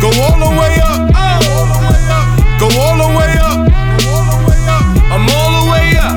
Go 0.00 0.08
all 0.08 0.38
the 0.38 0.52
way 0.60 0.76
up. 0.84 1.00
Go 2.60 2.68
all 2.80 2.96
the 3.00 3.08
way 3.16 3.32
up. 3.40 3.58
I'm 5.08 5.24
all 5.32 5.52
the 5.56 5.70
way 5.72 5.96
up. 5.96 6.16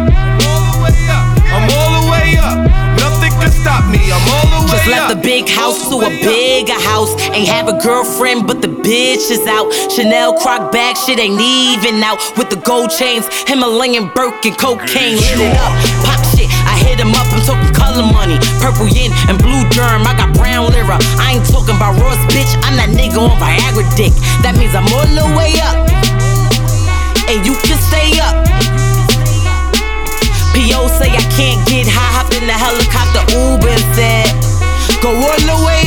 I'm 1.49 1.67
all 1.71 1.91
the 2.01 2.11
way 2.11 2.35
up. 2.37 2.57
Nothing 2.99 3.31
can 3.39 3.51
stop 3.51 3.87
me. 3.89 4.11
I'm 4.11 4.27
all 4.27 4.47
the 4.51 4.65
way 4.67 4.77
Just 4.77 4.87
left 4.87 5.09
the 5.15 5.21
big 5.21 5.47
house 5.47 5.87
to 5.89 5.95
a 5.95 6.09
bigger 6.09 6.79
house. 6.91 7.15
Ain't 7.31 7.47
have 7.47 7.69
a 7.69 7.77
girlfriend, 7.79 8.47
but 8.47 8.61
the 8.61 8.67
bitch 8.67 9.31
is 9.31 9.47
out. 9.47 9.71
Chanel 9.91 10.37
croc 10.39 10.71
bag, 10.71 10.97
shit 10.97 11.19
ain't 11.19 11.39
even 11.39 12.03
out. 12.03 12.19
With 12.37 12.49
the 12.49 12.57
gold 12.57 12.89
chains, 12.91 13.25
Himalayan 13.47 14.11
Birkin, 14.13 14.53
cocaine. 14.55 15.15
Lit 15.15 15.39
it 15.39 15.55
up, 15.55 15.71
pop 16.03 16.19
shit. 16.35 16.49
I 16.67 16.75
hit 16.83 16.99
him 16.99 17.15
up, 17.15 17.28
color 17.79 18.03
money. 18.03 18.35
Purple 18.59 18.91
yin 18.91 19.15
and 19.31 19.39
blue 19.39 19.63
germ, 19.71 20.03
I 20.03 20.13
got 20.19 20.35
brown 20.35 20.69
lira. 20.75 20.99
I 21.15 21.39
ain't 21.39 21.47
talking 21.47 21.79
about 21.79 21.95
Ross, 22.03 22.19
bitch. 22.35 22.51
I'm 22.67 22.75
that 22.75 22.91
nigga 22.91 23.17
on 23.17 23.33
Viagra 23.39 23.87
dick. 23.95 24.11
That 24.43 24.59
means 24.59 24.75
I'm 24.75 24.85
all 24.91 25.07
the 25.07 25.27
way 25.39 25.55
up. 25.63 25.87
And 27.31 27.39
you 27.47 27.55
can 27.63 27.79
stay 27.79 28.11
up. 28.19 28.35
P.O. 30.53 30.91
say 30.99 31.07
I 31.07 31.23
can't 31.39 31.63
get 31.71 31.87
high, 31.87 32.11
hopped 32.19 32.35
in 32.35 32.43
the 32.43 32.57
helicopter, 32.57 33.23
Uber 33.31 33.79
said, 33.95 34.27
Go 34.99 35.15
all 35.15 35.39
the 35.47 35.57
way 35.63 35.78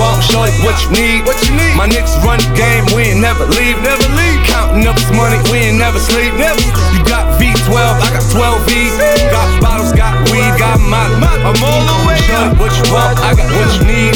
up. 0.00 0.22
Shorty, 0.22 0.52
what 0.64 0.78
you 0.82 0.90
want? 0.90 0.90
Shorty, 0.90 0.90
what 0.90 0.90
you 0.90 0.90
need? 0.90 1.18
What 1.26 1.38
you 1.44 1.52
need? 1.54 1.74
My 1.76 1.86
niggas 1.86 2.16
run 2.24 2.38
the 2.38 2.50
game. 2.54 2.84
We 2.94 3.14
ain't 3.14 3.20
never 3.20 3.46
leave. 3.46 3.78
Never 3.82 4.06
leave. 4.18 4.40
Counting 4.46 4.86
up 4.86 4.96
this 4.96 5.10
money. 5.14 5.38
We 5.50 5.70
ain't 5.70 5.78
never 5.78 5.98
sleep. 5.98 6.34
Never. 6.34 6.60
You 6.94 7.02
got 7.06 7.38
V12. 7.38 7.74
I 7.74 8.08
got 8.10 8.24
12 8.30 8.66
V's. 8.66 8.94
Got 9.30 9.48
bottles. 9.62 9.92
Got 9.92 10.14
weed. 10.30 10.52
Got 10.58 10.80
molly. 10.80 11.16
I'm 11.20 11.58
all 11.62 11.82
the 11.86 11.96
way 12.08 12.18
up. 12.34 12.54
Shorty, 12.54 12.58
what 12.58 12.72
you 12.74 12.86
want? 12.90 13.18
I 13.20 13.34
got 13.34 13.48
what 13.52 13.70
you 13.78 13.84
need. 13.86 14.14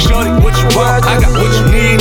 Shorty, 0.00 0.32
what 0.42 0.54
you 0.58 0.68
want? 0.74 1.04
I 1.06 1.20
got 1.20 1.32
what 1.36 1.52
you 1.52 1.66
need. 1.70 1.98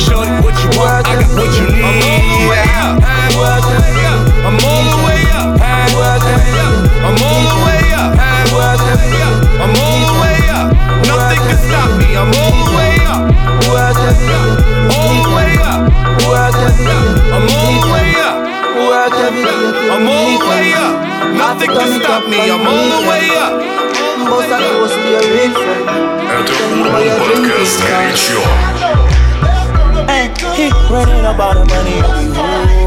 Shorty, 0.00 0.32
what 0.42 0.56
you 0.64 0.70
want? 0.78 1.06
I 1.06 1.22
got 1.22 1.30
what 1.36 1.50
you 1.54 1.66
need. 1.70 1.84
I'm 1.84 2.00
all 2.02 2.24
the 2.26 2.48
way 2.50 2.64
up. 2.80 2.96
I'm 3.04 3.38
all 3.44 3.60
the 3.62 3.76
way 3.78 4.92
up. 4.92 4.95
All 14.05 14.05
the 14.05 15.33
way 15.33 15.57
up. 15.57 15.81
I'm 16.13 17.49
all 17.49 17.81
the 17.81 17.89
way 17.89 18.13
up. 18.21 18.37
I'm 19.91 20.05
all 20.07 20.37
the 20.37 20.45
way 20.47 20.67
up. 20.73 20.93
Nothing 21.33 21.71
can 21.71 21.89
stop 21.99 22.23
me. 22.29 22.37
I'm 22.37 22.67
all 22.67 23.01
the 23.01 23.09
way 23.09 23.25
up. 23.41 23.53
Это 26.31 26.53
Урбан 26.79 27.09
Подкаст 27.19 27.79
горячо. 27.81 28.41
Hey, 30.07 30.29
he 30.55 30.69
running 30.89 31.25
about 31.25 31.55
the 31.55 31.65
money. 31.65 32.84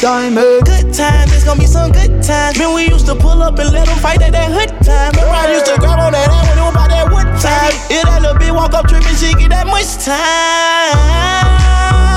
Diamond. 0.00 0.64
Good 0.64 0.94
times, 0.94 1.30
it's 1.30 1.44
gonna 1.44 1.60
be 1.60 1.66
some 1.66 1.92
good 1.92 2.22
times. 2.22 2.58
Man, 2.58 2.74
we 2.74 2.88
used 2.88 3.04
to 3.04 3.14
pull 3.14 3.42
up 3.42 3.58
and 3.58 3.70
let 3.70 3.86
them 3.86 3.98
fight 3.98 4.22
at 4.22 4.32
that 4.32 4.48
hood 4.48 4.72
time. 4.80 5.12
Remember, 5.12 5.36
I 5.36 5.52
used 5.52 5.66
to 5.66 5.76
grab 5.76 6.00
on 6.00 6.12
that 6.12 6.24
ass 6.24 6.48
when 6.48 6.56
it 6.56 6.64
was 6.64 6.72
about 6.72 6.88
that 6.88 7.12
wood 7.12 7.28
time. 7.36 7.76
If 7.92 8.08
that 8.08 8.22
little 8.24 8.40
bitch 8.40 8.56
walk 8.56 8.72
up 8.72 8.88
tripping, 8.88 9.12
she 9.20 9.34
get 9.36 9.50
that 9.50 9.66
much 9.66 10.00
time. 10.00 10.96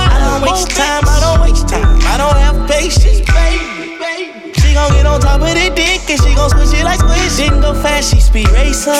I 0.07 0.15
don't 0.15 0.47
waste 0.47 0.71
time, 0.71 1.03
I 1.03 1.19
don't 1.19 1.43
waste 1.43 1.67
time. 1.67 1.99
I 2.07 2.15
don't 2.15 2.39
have 2.39 2.55
patience, 2.71 3.19
baby. 3.19 3.99
She 4.63 4.71
gon' 4.71 4.95
get 4.95 5.05
on 5.05 5.19
top 5.19 5.43
of 5.43 5.51
the 5.51 5.67
dick 5.75 6.07
and 6.07 6.19
she 6.23 6.31
gon' 6.39 6.55
squish 6.55 6.71
it 6.71 6.87
like 6.87 7.03
squish. 7.03 7.35
Didn't 7.35 7.59
go 7.59 7.75
fast, 7.75 8.15
she 8.15 8.21
speed 8.23 8.47
racing. 8.55 8.95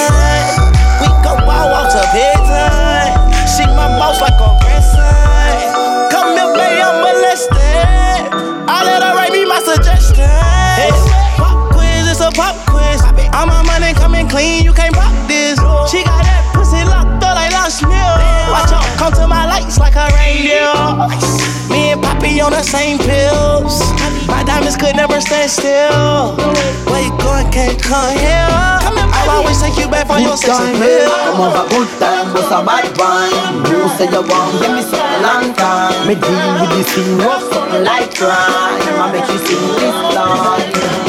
Be 22.34 22.42
on 22.42 22.52
the 22.52 22.64
same 22.64 22.98
pills. 22.98 23.80
My 24.28 24.44
diamonds 24.44 24.76
could 24.76 24.96
never 24.96 25.22
stand 25.22 25.50
still. 25.52 26.34
Where 26.90 27.04
you 27.06 27.14
going, 27.22 27.50
can't 27.52 27.78
come 27.82 28.18
here. 28.18 28.50
I'll 28.50 29.38
always 29.38 29.62
take 29.62 29.78
you 29.78 29.88
back 29.88 30.08
for 30.08 30.18
your 30.18 30.36
sexy 30.36 30.74
pill. 30.82 31.10
Eh? 31.10 31.26
Come 31.30 31.42
over, 31.42 31.70
good 31.70 31.90
time, 32.00 32.34
what's 32.34 32.50
a 32.50 32.60
bad 32.66 32.90
wine? 32.98 33.62
You 33.70 33.88
say 33.96 34.10
you 34.10 34.22
want, 34.26 34.52
give 34.62 34.74
me 34.74 34.82
something 34.82 35.22
long 35.22 35.54
time. 35.54 36.08
Me 36.08 36.16
deal 36.16 36.52
with 36.60 36.72
this 36.74 36.90
thing, 36.96 37.18
rough 37.20 37.44
something 37.54 37.84
like 37.84 38.16
crime. 38.16 38.82
I 38.98 39.12
make 39.14 39.30
you 39.30 39.40
sing 39.46 39.64
this 39.78 39.98
line. 40.18 41.03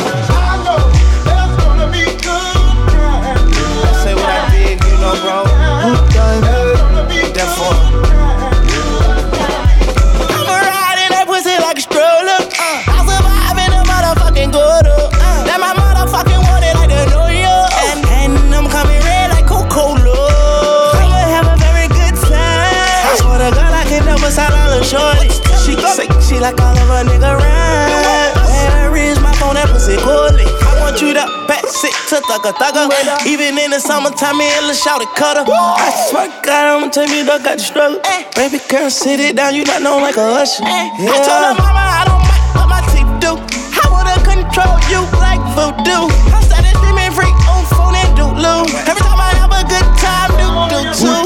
To 32.14 32.20
thugger 32.22 32.52
thugger. 32.54 32.86
Even 33.26 33.58
in 33.58 33.70
the 33.70 33.80
summertime, 33.80 34.38
me 34.38 34.46
and 34.46 34.66
Lil 34.66 34.74
Shouty 34.74 35.06
cutter. 35.16 35.44
I 35.50 35.90
swear 36.08 36.28
to 36.28 36.46
God, 36.46 36.82
I'ma 36.82 36.88
tell 36.90 37.08
you, 37.08 37.24
dog 37.24 37.42
got 37.42 37.58
the 37.58 37.64
struggle. 37.64 38.00
Eh. 38.04 38.30
Baby 38.36 38.58
girl, 38.68 38.90
sit 38.90 39.18
it 39.20 39.36
down, 39.36 39.54
you 39.54 39.64
not 39.64 39.82
known 39.82 40.02
like 40.02 40.16
a 40.16 40.22
usher. 40.22 40.62
Eh. 40.62 40.68
I 40.68 41.16
told 41.26 41.42
her 41.42 41.54
mama 41.58 41.82
I 41.82 42.02
don't 42.06 42.22
like 42.22 42.46
what 42.54 42.68
my 42.70 42.80
teeth 42.94 43.10
do. 43.18 43.32
I 43.34 43.84
wanna 43.90 44.14
control 44.22 44.78
you 44.90 45.02
like 45.18 45.42
voodoo. 45.58 46.23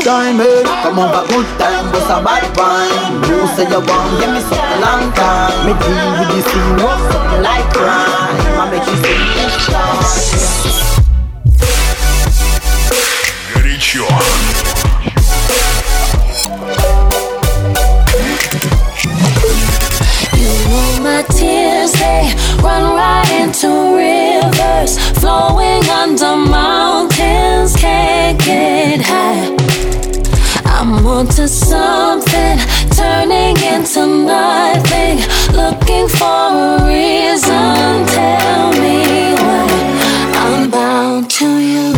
time, 0.07 0.39
eh? 0.39 0.63
Come 0.83 0.99
over, 0.99 1.23
good 1.27 1.47
time, 1.59 1.85
what's 1.91 2.09
a 2.09 2.21
bad 2.23 2.43
wine? 2.57 3.23
You 3.27 3.47
say 3.55 3.65
you 3.69 3.81
want, 3.81 4.19
give 4.19 4.31
me 4.33 4.41
something 4.41 4.81
long 4.81 5.11
time. 5.13 5.65
Me 5.65 5.73
deal 5.81 6.07
with 6.19 6.29
this 6.33 6.45
thing, 6.51 6.77
rough 6.83 7.01
something 7.11 7.41
like 7.41 7.67
crime. 7.73 8.37
I 8.59 8.63
make 8.71 8.85
you 8.87 8.97
sing 9.03 9.23
this 9.35 9.55
line. 9.73 10.43
Горячо. 13.53 14.07
You 20.39 20.51
know 20.69 20.89
my 21.03 21.21
tears, 21.29 21.91
they 21.93 22.33
run 22.61 22.83
right 22.95 23.31
into 23.41 23.69
rivers, 23.95 24.97
flowing 25.19 25.83
under 25.89 26.35
mountains, 26.35 27.75
can't 27.75 28.39
get 28.43 29.01
high. 29.01 29.66
I'm 30.90 31.06
onto 31.06 31.46
something, 31.46 32.58
turning 32.96 33.58
into 33.58 34.06
nothing, 34.06 35.18
looking 35.52 36.08
for 36.08 36.24
a 36.24 36.82
reason. 36.86 38.06
Tell 38.06 38.72
me 38.72 39.34
why 39.34 40.32
I'm 40.34 40.70
bound 40.70 41.30
to 41.32 41.58
you. 41.58 41.97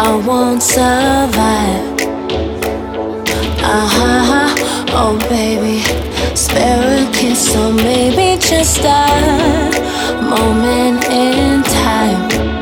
I 0.00 0.14
won't 0.14 0.62
survive. 0.62 1.98
Uh-huh, 3.60 4.54
oh 4.92 5.18
baby, 5.28 5.80
spare 6.36 7.02
a 7.02 7.12
kiss 7.12 7.56
or 7.56 7.72
maybe 7.72 8.40
just 8.40 8.78
a 8.84 10.20
moment 10.22 11.04
in 11.06 11.64
time. 11.64 12.57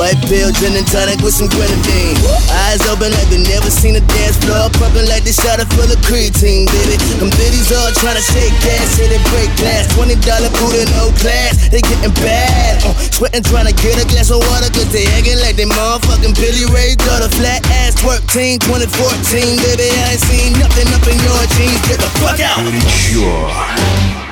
White 0.00 0.16
pill, 0.32 0.48
gin 0.56 0.72
and 0.80 0.88
tonic 0.88 1.20
with 1.20 1.36
some 1.36 1.52
grenadine. 1.52 2.16
Eyes 2.64 2.80
open 2.88 3.12
like 3.12 3.28
they 3.28 3.36
never 3.44 3.68
seen 3.68 4.00
a 4.00 4.04
dance 4.16 4.40
floor. 4.40 4.72
Pumping 4.80 5.04
like 5.12 5.28
they 5.28 5.36
shot 5.36 5.60
it 5.60 5.68
full 5.76 5.84
of 5.84 6.00
creatine, 6.08 6.64
baby. 6.72 6.96
Them 7.20 7.28
biddies 7.36 7.68
all 7.68 7.92
trying 8.00 8.16
to 8.16 8.24
shake 8.24 8.56
ass, 8.80 8.96
hit 8.96 9.12
it 9.12 9.20
break 9.28 9.52
glass. 9.60 9.92
$20 9.92 10.16
booty, 10.56 10.88
no 10.96 11.12
class. 11.20 11.68
They 11.68 11.84
getting 11.84 12.16
bad. 12.24 12.80
Uh, 12.80 12.96
sweating 13.12 13.44
trying 13.44 13.68
to 13.68 13.76
get 13.76 14.00
a 14.00 14.08
glass 14.08 14.32
of 14.32 14.40
water, 14.40 14.72
cause 14.72 14.88
they 14.88 15.04
acting 15.20 15.36
like 15.44 15.60
they 15.60 15.68
motherfucking 15.68 16.32
Billy 16.32 16.64
Ray 16.72 16.96
daughter. 16.96 17.28
Flat 17.36 17.60
ass, 17.84 17.92
twerk 18.00 18.24
team, 18.32 18.56
2014, 18.56 18.88
baby. 18.88 19.84
I 19.84 20.16
ain't 20.16 20.24
seen 20.24 20.56
nothing 20.56 20.88
up 20.96 21.04
in 21.04 21.20
your 21.20 21.44
jeans. 21.60 21.76
Get 21.84 22.00
the 22.00 22.08
fuck 22.24 22.40
out. 22.40 22.56
Pretty 22.64 22.80
sure. 22.88 24.29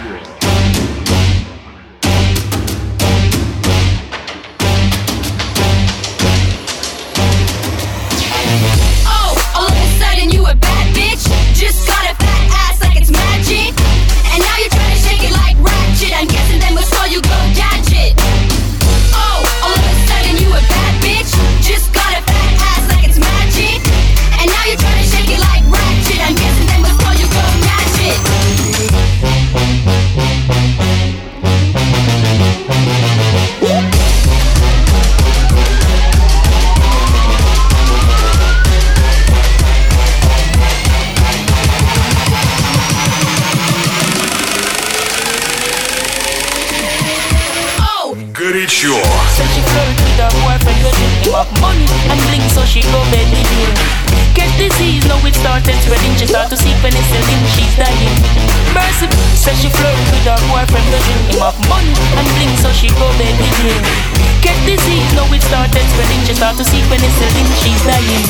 Start 66.39 66.57
to 66.57 66.63
see 66.63 66.79
penicillin, 66.87 67.49
she's 67.59 67.83
dying. 67.83 68.23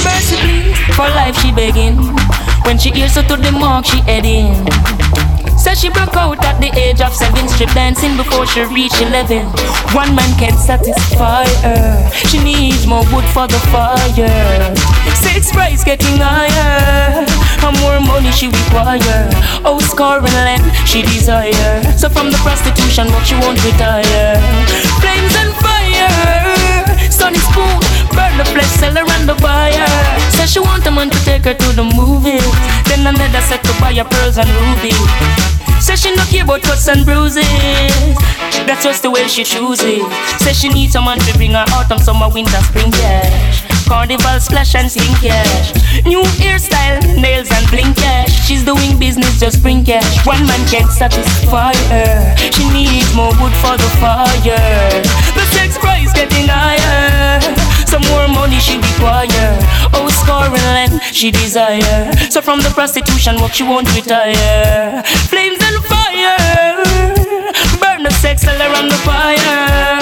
Mercy, 0.00 0.36
please, 0.40 0.96
for 0.96 1.04
life 1.12 1.36
she 1.44 1.52
begging. 1.52 2.00
When 2.64 2.78
she 2.78 2.88
hears 2.88 3.14
her 3.16 3.22
to 3.28 3.36
the 3.36 3.52
mark, 3.52 3.84
she 3.84 4.00
heading. 4.08 4.56
Says 5.60 5.78
she 5.78 5.90
broke 5.90 6.16
out 6.16 6.40
at 6.40 6.56
the 6.56 6.72
age 6.72 7.02
of 7.04 7.12
seven, 7.12 7.46
strip 7.52 7.68
dancing 7.76 8.16
before 8.16 8.46
she 8.46 8.64
reached 8.72 8.96
eleven. 9.02 9.44
One 9.92 10.16
man 10.16 10.32
can't 10.40 10.56
satisfy 10.56 11.44
her. 11.60 12.08
She 12.32 12.40
needs 12.40 12.86
more 12.86 13.04
wood 13.12 13.28
for 13.36 13.44
the 13.44 13.60
fire. 13.68 14.72
Six 15.20 15.52
price 15.52 15.84
getting 15.84 16.16
higher. 16.16 17.28
And 17.60 17.76
more 17.84 18.00
money 18.00 18.32
she 18.32 18.48
require. 18.48 19.28
Oh, 19.68 19.76
scoring 19.84 20.32
land 20.32 20.64
she 20.88 21.02
desire. 21.02 21.84
So 21.92 22.08
from 22.08 22.32
the 22.32 22.40
prostitution, 22.40 23.12
but 23.12 23.20
she 23.28 23.36
won't 23.36 23.60
retire. 23.60 24.40
Flames 25.04 25.29
set 33.50 33.64
to 33.64 33.74
buy 33.80 33.92
her 33.94 34.04
pearls 34.04 34.38
and 34.38 34.48
rubies. 34.62 34.94
Says 35.82 36.00
she 36.00 36.14
no 36.14 36.22
care 36.30 36.44
about 36.44 36.62
cuts 36.62 36.86
and 36.86 37.04
bruises. 37.04 37.42
That's 38.62 38.84
just 38.84 39.02
the 39.02 39.10
way 39.10 39.26
she 39.26 39.42
chooses. 39.42 40.06
Says 40.38 40.56
she 40.60 40.68
needs 40.68 40.92
someone 40.92 41.18
to 41.18 41.32
bring 41.34 41.50
her 41.58 41.66
autumn, 41.74 41.98
summer, 41.98 42.28
winter, 42.30 42.62
spring 42.70 42.92
cash. 42.92 43.66
Carnival 43.88 44.38
splash 44.38 44.76
and 44.76 44.88
sing 44.88 45.14
cash. 45.18 45.74
New 46.06 46.22
hairstyle, 46.38 47.02
nails 47.20 47.50
and 47.50 47.66
bling 47.70 47.92
cash. 47.94 48.30
She's 48.46 48.62
doing 48.62 48.96
business, 49.00 49.40
just 49.40 49.62
bring 49.62 49.84
cash. 49.84 50.24
One 50.24 50.46
man 50.46 50.62
can't 50.70 50.92
satisfy 50.92 51.74
her. 51.90 52.36
She 52.38 52.70
needs 52.70 53.12
more 53.16 53.34
wood 53.42 53.54
for 53.58 53.74
the 53.74 53.90
fire. 53.98 55.02
The 55.34 55.46
sex 55.50 55.76
price 55.76 56.12
getting 56.12 56.46
higher. 56.46 57.59
Some 57.90 58.02
more 58.02 58.28
money 58.28 58.60
she 58.60 58.76
require. 58.76 59.58
Oh, 59.92 60.06
scoring 60.22 60.62
land 60.70 61.02
she 61.12 61.32
desire. 61.32 62.12
So 62.30 62.40
from 62.40 62.60
the 62.60 62.70
prostitution 62.70 63.40
work 63.42 63.52
she 63.52 63.64
won't 63.64 63.92
retire. 63.96 65.02
Flames 65.26 65.58
and 65.58 65.82
fire. 65.90 66.78
Burn 67.82 68.04
the 68.04 68.12
sex 68.22 68.46
all 68.46 68.54
around 68.54 68.90
the 68.94 69.00
fire. 69.02 70.00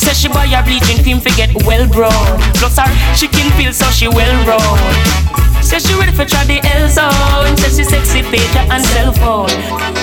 Says 0.00 0.18
she 0.18 0.28
buy 0.28 0.48
her 0.48 0.64
bleaching 0.64 1.02
cream 1.04 1.20
to 1.20 1.30
get 1.36 1.54
well 1.64 1.86
brown. 1.86 2.40
Plus 2.58 2.76
her 2.78 2.90
chicken 3.14 3.48
feel 3.52 3.72
so 3.72 3.86
she 3.90 4.08
well 4.08 4.34
round. 4.44 5.49
Says 5.70 5.86
she 5.86 5.94
ready 5.94 6.10
for 6.10 6.24
try 6.24 6.42
the 6.46 6.58
L 6.74 6.88
zone. 6.90 7.56
Says 7.58 7.76
she 7.78 7.84
sexy 7.84 8.22
pager 8.22 8.66
and 8.74 8.84
cell 8.86 9.12
phone. 9.12 9.48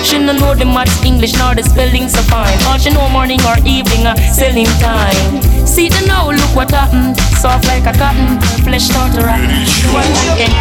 She 0.02 0.18
no 0.18 0.32
know 0.32 0.54
the 0.54 0.64
maths, 0.64 1.04
English 1.04 1.34
nor 1.36 1.54
the 1.54 1.62
spelling 1.62 2.08
so 2.08 2.22
fine. 2.22 2.56
All 2.64 2.78
she 2.78 2.88
know 2.88 3.06
morning 3.10 3.40
or 3.44 3.58
evening 3.66 4.06
uh, 4.06 4.16
selling 4.32 4.72
time. 4.80 5.42
See 5.66 5.90
the 5.90 6.06
now, 6.06 6.30
look 6.30 6.56
what 6.56 6.70
happened. 6.70 7.20
Soft 7.36 7.66
like 7.66 7.84
a 7.84 7.92
cotton, 7.92 8.40
flesh 8.64 8.88
start 8.88 9.12
to 9.16 9.20
rotten. 9.20 9.68
One 9.92 10.08
weekend 10.24 10.56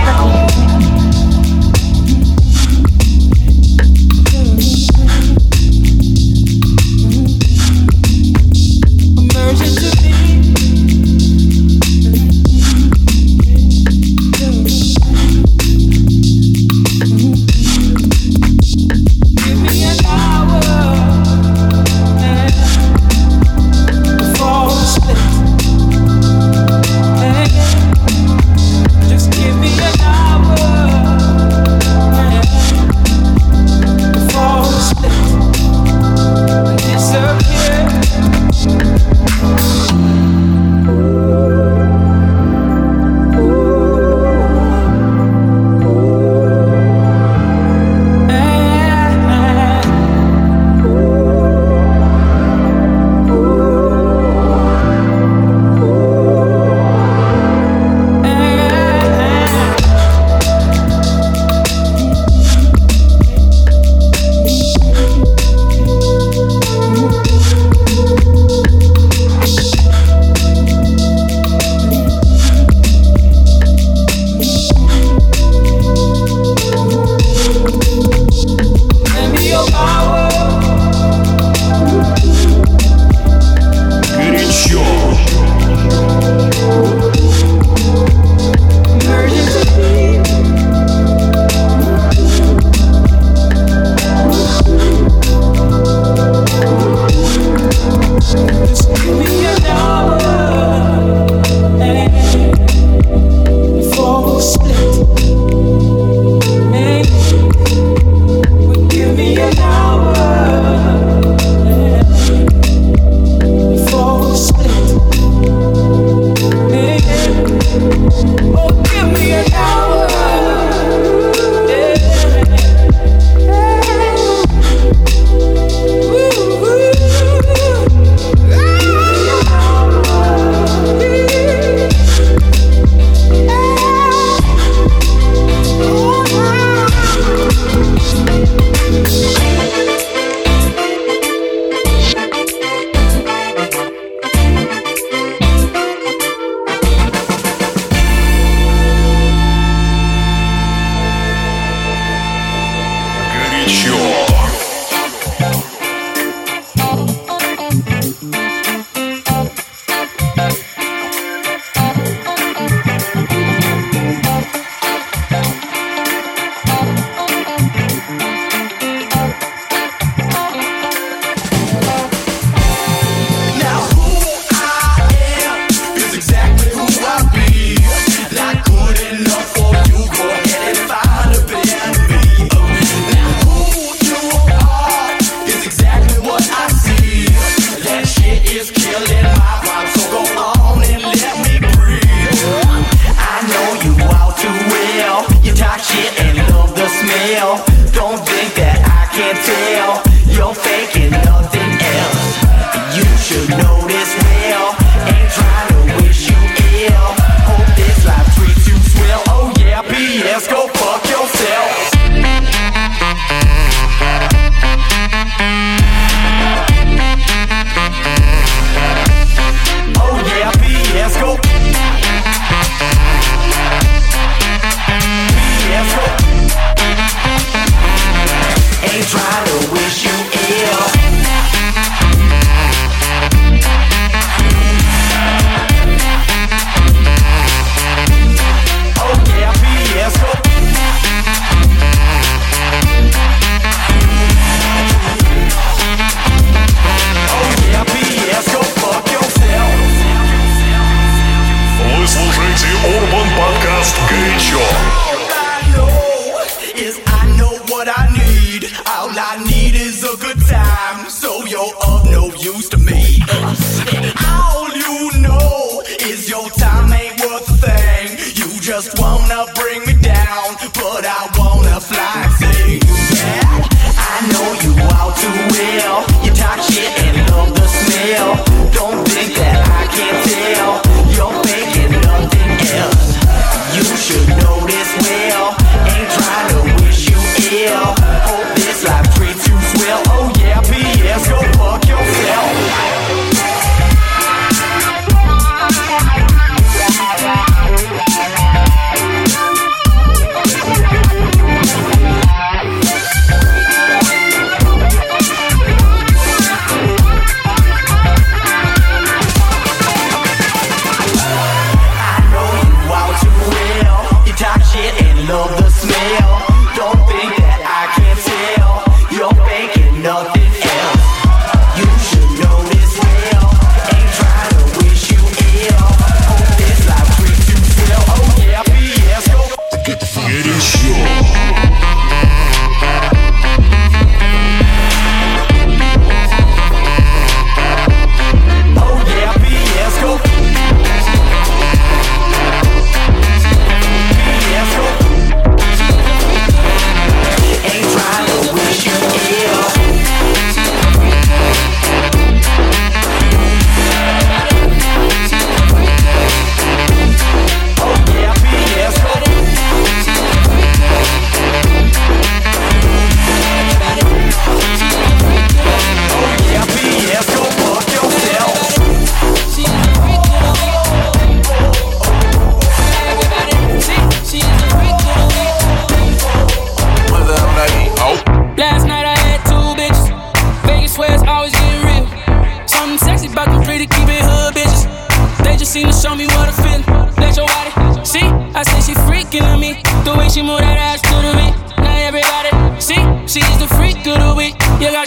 just 268.67 268.99
wanna 268.99 269.45
bring 269.55 269.79
me 269.85 269.93
down, 270.01 270.57
but 270.75 271.05
I 271.05 271.36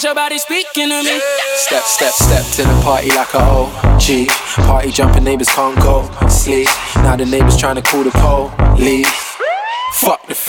You 0.03 0.09
your 0.09 0.15
body 0.15 0.39
speaking 0.39 0.89
to 0.89 1.03
me. 1.03 1.21
Step, 1.57 1.83
step, 1.83 2.13
step 2.15 2.47
to 2.53 2.63
the 2.63 2.81
party 2.83 3.09
like 3.09 3.35
a 3.35 3.39
OG. 3.39 4.29
Party 4.65 4.91
jumping, 4.91 5.25
neighbors 5.25 5.49
can't 5.49 5.77
go 5.81 6.09
sleep. 6.27 6.69
Now 6.97 7.17
the 7.17 7.27
neighbors 7.27 7.59
trying 7.59 7.77
to 7.77 7.83
call 7.83 8.05
the 8.05 8.11
police. 8.77 9.30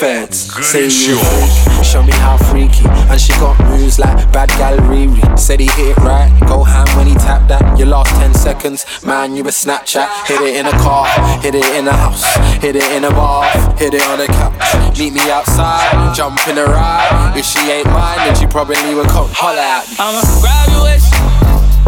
Fuck 0.01 0.29
the 0.29 0.63
feds. 0.63 0.65
Say 0.65 0.89
you 0.89 1.17
a. 1.19 1.83
Show 1.83 2.01
me 2.01 2.11
how 2.13 2.37
freaky. 2.37 2.85
And 3.09 3.21
she 3.21 3.33
got 3.33 3.59
moves 3.69 3.99
like 3.99 4.17
bad 4.31 4.49
gal 4.57 4.77
Riri. 4.89 5.21
Said 5.37 5.59
he 5.59 5.67
hit 5.67 5.95
it 5.95 5.97
right. 5.97 6.31
Go 6.47 6.63
ham 6.63 6.87
when 6.97 7.05
he 7.05 7.13
tapped 7.13 7.49
that. 7.49 7.77
You 7.77 7.85
last 7.85 8.09
10 8.15 8.33
seconds, 8.33 8.85
man, 9.05 9.35
you 9.35 9.43
a 9.43 9.51
Snapchat. 9.53 10.07
Hit 10.27 10.41
it 10.41 10.55
in 10.55 10.65
a 10.65 10.71
car, 10.81 11.05
hit 11.41 11.53
it 11.53 11.65
in 11.75 11.87
a 11.87 11.93
house, 11.93 12.25
hit 12.61 12.75
it 12.75 12.91
in 12.91 13.03
a 13.03 13.11
bar, 13.11 13.45
hit 13.77 13.93
it 13.93 14.01
on 14.03 14.19
a 14.21 14.27
couch. 14.27 14.97
Meet 14.97 15.13
me 15.13 15.29
outside, 15.29 16.15
jump 16.15 16.39
in 16.47 16.57
a 16.57 16.65
ride. 16.65 17.33
If 17.35 17.45
she 17.45 17.59
ain't 17.69 17.87
mine, 17.87 18.17
then 18.17 18.35
she 18.35 18.47
probably 18.47 18.95
would 18.95 19.09
come 19.09 19.29
holla 19.31 19.61
at 19.61 19.89
me. 19.89 19.95
I'ma 19.99 20.21
grab 20.41 20.69
your 20.69 20.83
waist. 20.83 21.13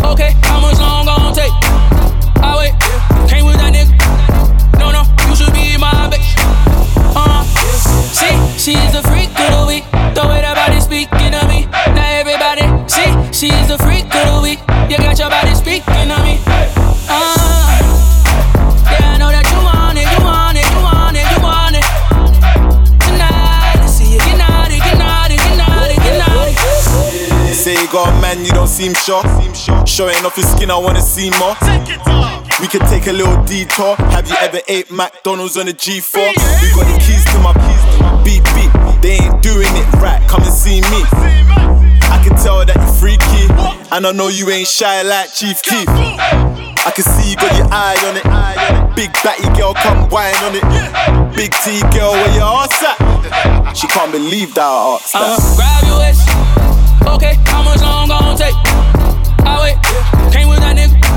Okay, 0.03 0.31
how 0.43 0.59
much 0.59 0.77
long 0.79 1.05
gon' 1.05 1.33
take? 1.33 1.53
I 2.43 2.57
wait, 2.57 2.73
came 3.29 3.45
with 3.45 3.62
she's 8.63 8.95
a 8.95 9.03
freak 9.03 9.27
of 9.27 9.51
the 9.51 9.65
week. 9.67 9.83
The 10.15 10.23
way 10.23 10.39
that 10.39 10.55
body 10.55 10.79
speaking 10.79 11.35
to 11.35 11.43
me. 11.51 11.67
Now 11.91 12.07
everybody, 12.15 12.63
see, 12.87 13.11
she's 13.35 13.67
a 13.67 13.77
freak 13.77 14.07
of 14.07 14.23
the 14.23 14.39
week. 14.39 14.59
You 14.87 14.95
got 15.03 15.19
your 15.19 15.27
body 15.27 15.51
speaking 15.51 16.07
to 16.07 16.17
me. 16.23 16.39
Uh, 17.11 17.75
yeah, 18.87 19.11
I 19.11 19.17
know 19.19 19.27
that 19.35 19.43
you 19.51 19.59
want 19.59 19.99
it, 19.99 20.07
you 20.07 20.21
want 20.23 20.55
it, 20.55 20.63
you 20.63 20.79
want 20.79 21.15
it, 21.19 21.27
you 21.27 21.39
want 21.43 21.75
it. 21.75 21.85
Tonight, 23.03 23.83
let's 23.83 23.99
see 23.99 24.07
you 24.15 24.19
get 24.23 24.39
naughty, 24.39 24.79
get 24.79 24.95
naughty, 24.95 25.35
get 25.35 25.59
naughty, 25.59 25.95
get 25.99 26.15
naughty. 26.23 26.55
Say 27.51 27.75
you 27.75 27.87
got 27.91 28.15
a 28.15 28.21
man, 28.23 28.45
you 28.47 28.51
don't 28.55 28.71
seem 28.71 28.93
sure. 28.95 29.23
Showing 29.83 30.23
off 30.23 30.39
your 30.39 30.47
skin, 30.47 30.71
I 30.71 30.79
wanna 30.79 31.03
see 31.03 31.35
more. 31.35 31.59
We 32.63 32.69
could 32.69 32.87
take 32.87 33.07
a 33.07 33.11
little 33.11 33.43
detour. 33.43 33.97
Have 34.15 34.29
you 34.29 34.37
ever 34.39 34.61
ate 34.69 34.89
McDonald's 34.89 35.57
on 35.57 35.67
a 35.67 35.73
G4? 35.73 36.15
We 36.15 36.71
got 36.71 36.87
the 36.87 36.95
keys 37.03 37.25
to 37.35 37.39
my 37.43 37.51
keys 37.51 37.83
to 37.91 37.99
my 37.99 38.23
beep 38.23 38.39
beep. 38.55 38.71
They 39.03 39.19
ain't 39.19 39.43
doing 39.43 39.67
it 39.67 39.87
right. 39.99 40.23
Come 40.29 40.43
and 40.43 40.53
see 40.53 40.79
me. 40.79 41.03
I 42.07 42.23
can 42.23 42.39
tell 42.39 42.63
that 42.63 42.71
you're 42.71 42.95
freaky, 42.95 43.51
and 43.91 44.07
I 44.07 44.11
know 44.13 44.29
you 44.29 44.49
ain't 44.49 44.69
shy 44.69 45.01
like 45.01 45.33
Chief 45.33 45.61
Keef. 45.61 45.89
I 45.91 46.91
can 46.95 47.03
see 47.03 47.31
you 47.31 47.35
got 47.35 47.51
your 47.51 47.67
eye 47.67 47.99
on 48.07 48.15
it. 48.15 48.95
Big 48.95 49.11
batty 49.27 49.51
girl, 49.59 49.73
come 49.73 50.07
whine 50.07 50.33
on 50.47 50.55
it. 50.55 51.35
Big 51.35 51.51
T 51.67 51.83
girl, 51.91 52.15
where 52.15 52.31
your 52.31 52.47
ass 52.63 52.79
at? 52.79 53.73
She 53.75 53.87
can't 53.87 54.13
believe 54.13 54.55
that 54.55 54.63
I 54.63 55.03
asked 55.03 55.15
I'ma 55.19 55.35
grab 55.59 55.83
your 55.83 55.99
waist. 55.99 56.23
Okay, 57.11 57.35
how 57.43 57.61
much 57.61 57.81
long 57.81 58.07
gon' 58.07 58.37
take? 58.37 58.55
I 59.43 59.59
wait, 59.59 60.31
came 60.31 60.47
with 60.47 60.59
that 60.59 60.77
nigga. 60.79 61.12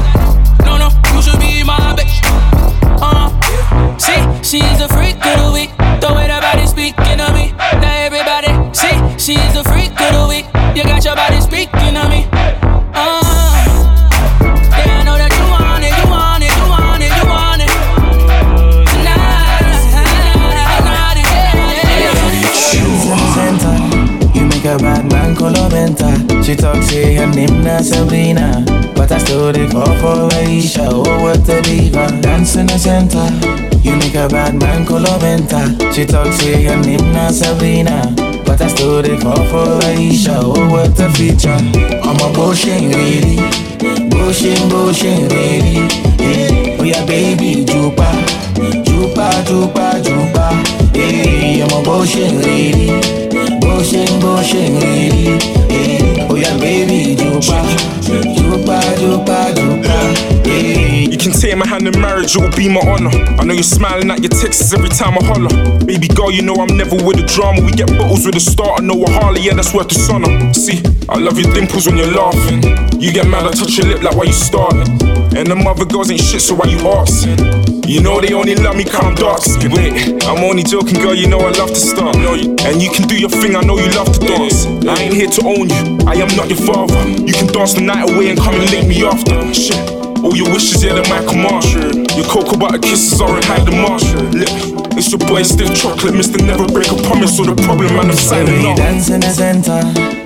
Bitch. 1.96 2.25
Bad 34.46 34.60
man 34.60 34.86
color 34.86 35.18
mental. 35.20 35.92
She 35.92 36.04
talk 36.06 36.32
say 36.32 36.62
her 36.64 36.76
name 36.76 37.12
na 37.12 37.30
Sabrina, 37.30 38.12
but 38.44 38.60
I 38.60 38.68
still 38.68 39.02
dey 39.02 39.18
fall 39.18 39.44
for 39.50 39.66
Aisha. 39.86 40.38
Oh 40.42 40.70
what 40.70 40.98
a 41.00 41.10
feature, 41.10 41.50
I'm 41.50 42.16
a 42.20 42.32
bushing 42.32 42.90
lady, 42.92 43.36
bushing 44.10 44.68
bushing 44.68 45.28
lady. 45.28 45.86
Yeah. 46.22 46.76
Oh 46.78 46.84
yeah 46.84 47.04
baby, 47.06 47.64
jupa, 47.64 48.08
jupa 48.84 49.30
jupa 49.46 50.00
jupa. 50.02 50.46
Hey, 50.94 51.62
I'm 51.62 51.72
a 51.72 51.82
bushing 51.82 52.40
lady, 52.40 52.88
bushing 53.60 54.20
bushing 54.20 54.78
lady. 54.80 55.38
Hey, 55.72 56.26
oh 56.30 56.36
yeah 56.36 56.56
baby, 56.58 57.16
jupa, 57.16 57.62
jupa 58.36 58.80
jupa 59.00 59.52
jupa. 59.54 59.75
Take 61.46 61.58
my 61.58 61.66
hand 61.68 61.86
and 61.86 61.96
marry 62.00 62.26
pledge, 62.26 62.36
it'll 62.36 62.56
be 62.56 62.68
my 62.68 62.80
honor. 62.90 63.10
I 63.38 63.44
know 63.44 63.54
you're 63.54 63.62
smiling 63.62 64.10
at 64.10 64.20
your 64.20 64.30
texts 64.30 64.72
every 64.74 64.88
time 64.88 65.14
I 65.18 65.24
holler. 65.24 65.50
Baby 65.84 66.08
girl, 66.08 66.30
you 66.30 66.42
know 66.42 66.54
I'm 66.54 66.76
never 66.76 66.96
with 66.96 67.18
the 67.18 67.26
drama. 67.26 67.62
We 67.62 67.72
get 67.72 67.88
bottles 67.98 68.26
with 68.26 68.34
a 68.36 68.40
start, 68.40 68.80
I 68.80 68.82
know 68.82 69.02
a 69.02 69.10
Harley, 69.10 69.42
yeah, 69.42 69.54
that's 69.54 69.72
worth 69.72 69.88
the 69.88 69.94
sauna. 69.94 70.54
See, 70.54 70.82
I 71.08 71.18
love 71.18 71.38
your 71.38 71.52
dimples 71.54 71.86
when 71.86 71.96
you're 71.96 72.10
laughing. 72.10 72.62
You 73.00 73.12
get 73.12 73.28
mad, 73.28 73.46
I 73.46 73.52
touch 73.52 73.78
your 73.78 73.86
lip 73.86 74.02
like 74.02 74.16
why 74.16 74.24
you 74.24 74.32
starting. 74.32 74.90
And 75.36 75.46
them 75.46 75.66
other 75.66 75.84
girls 75.84 76.10
ain't 76.10 76.20
shit, 76.20 76.42
so 76.42 76.56
why 76.56 76.66
you 76.66 76.78
asking? 76.82 77.38
You 77.86 78.02
know 78.02 78.20
they 78.20 78.34
only 78.34 78.56
love 78.56 78.74
me 78.74 78.82
calm 78.82 79.14
darks. 79.14 79.54
Wait, 79.70 80.26
I'm 80.26 80.42
only 80.42 80.64
joking, 80.64 80.98
girl. 80.98 81.14
You 81.14 81.28
know 81.28 81.38
I 81.38 81.54
love 81.54 81.70
to 81.70 81.78
start. 81.78 82.16
And 82.16 82.82
you 82.82 82.90
can 82.90 83.06
do 83.06 83.14
your 83.14 83.30
thing, 83.30 83.54
I 83.54 83.62
know 83.62 83.78
you 83.78 83.86
love 83.94 84.10
to 84.10 84.18
dance. 84.18 84.66
I 84.82 84.98
ain't 84.98 85.14
here 85.14 85.30
to 85.30 85.42
own 85.46 85.70
you, 85.70 85.82
I 86.10 86.18
am 86.18 86.30
not 86.34 86.50
your 86.50 86.58
father. 86.58 86.98
You 87.22 87.32
can 87.32 87.46
dance 87.54 87.74
the 87.74 87.82
night 87.82 88.10
away 88.10 88.30
and 88.30 88.38
come 88.38 88.58
and 88.58 88.66
link 88.70 88.88
me 88.88 89.06
after. 89.06 89.54
Shit. 89.54 89.95
All 90.26 90.34
your 90.36 90.50
wishes, 90.50 90.82
yeah, 90.82 90.94
they're 90.94 91.06
my 91.06 91.22
command. 91.22 91.62
Your 92.18 92.26
cocoa 92.26 92.58
butter 92.58 92.78
kisses 92.78 93.20
are 93.20 93.36
in 93.36 93.42
high 93.44 93.62
demand. 93.62 94.02
Look, 94.34 94.50
it's 94.98 95.12
your 95.12 95.20
boy 95.20 95.44
Stiff 95.44 95.70
Chocolate, 95.80 96.14
Mr. 96.14 96.44
Never 96.44 96.66
Break 96.66 96.90
a 96.90 96.96
Promise. 97.06 97.36
So 97.36 97.44
the 97.44 97.54
problem, 97.62 97.94
man, 97.94 98.10
I'm 98.10 98.16
signing 98.16 98.58
We 98.58 98.74
dance 98.74 99.08
in 99.08 99.20
the 99.20 99.30
center. 99.30 99.78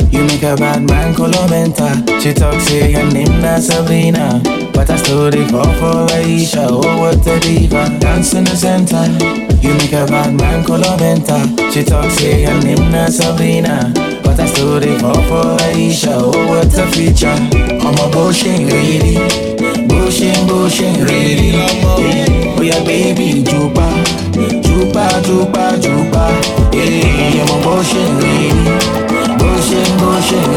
You 0.08 0.24
make 0.24 0.42
a 0.42 0.56
bad 0.56 0.88
man 0.88 1.14
call 1.14 1.28
colomenta. 1.28 2.00
She 2.18 2.32
talk 2.32 2.58
say 2.62 2.92
her 2.92 3.10
name 3.12 3.42
na 3.42 3.60
Sabrina. 3.60 4.40
But 4.72 4.88
I 4.88 4.96
still 4.96 5.30
fall 5.52 5.68
for 5.76 6.08
Aisha. 6.16 6.64
Oh, 6.70 6.80
what 6.98 7.26
a 7.26 7.38
diva. 7.38 7.92
Dance 8.00 8.32
in 8.32 8.44
the 8.44 8.56
center. 8.56 9.04
You 9.60 9.74
make 9.74 9.92
a 9.92 10.06
bad 10.06 10.32
man 10.32 10.64
call 10.64 10.78
colomenta. 10.80 11.44
She 11.74 11.84
talk 11.84 12.10
say 12.12 12.44
her 12.44 12.58
name 12.62 12.90
na 12.90 13.04
Sabrina. 13.08 14.09
But 14.30 14.38
I 14.38 14.46
still 14.46 14.78
dey 14.78 14.96
fall 14.96 15.20
for 15.26 15.58
Aisha. 15.58 16.14
Oh, 16.14 16.30
what 16.46 16.78
a 16.78 16.86
feature. 16.94 17.34
I'm 17.82 17.98
a 17.98 18.06
bushing 18.14 18.68
lady. 18.68 19.18
Bushing, 19.88 20.46
bushing 20.46 21.04
lady. 21.04 21.50
Oh, 21.82 22.62
yeah, 22.62 22.78
baby, 22.84 23.42
Juba. 23.42 23.90
Juba, 24.62 25.06
Juba, 25.26 25.74
Juba. 25.82 26.30
Yeah, 26.70 27.42
I'm 27.42 27.50
a 27.50 27.56
bushing 27.66 28.14
lady. 28.22 28.70
Bushing, 29.34 29.92
bushing 29.98 30.49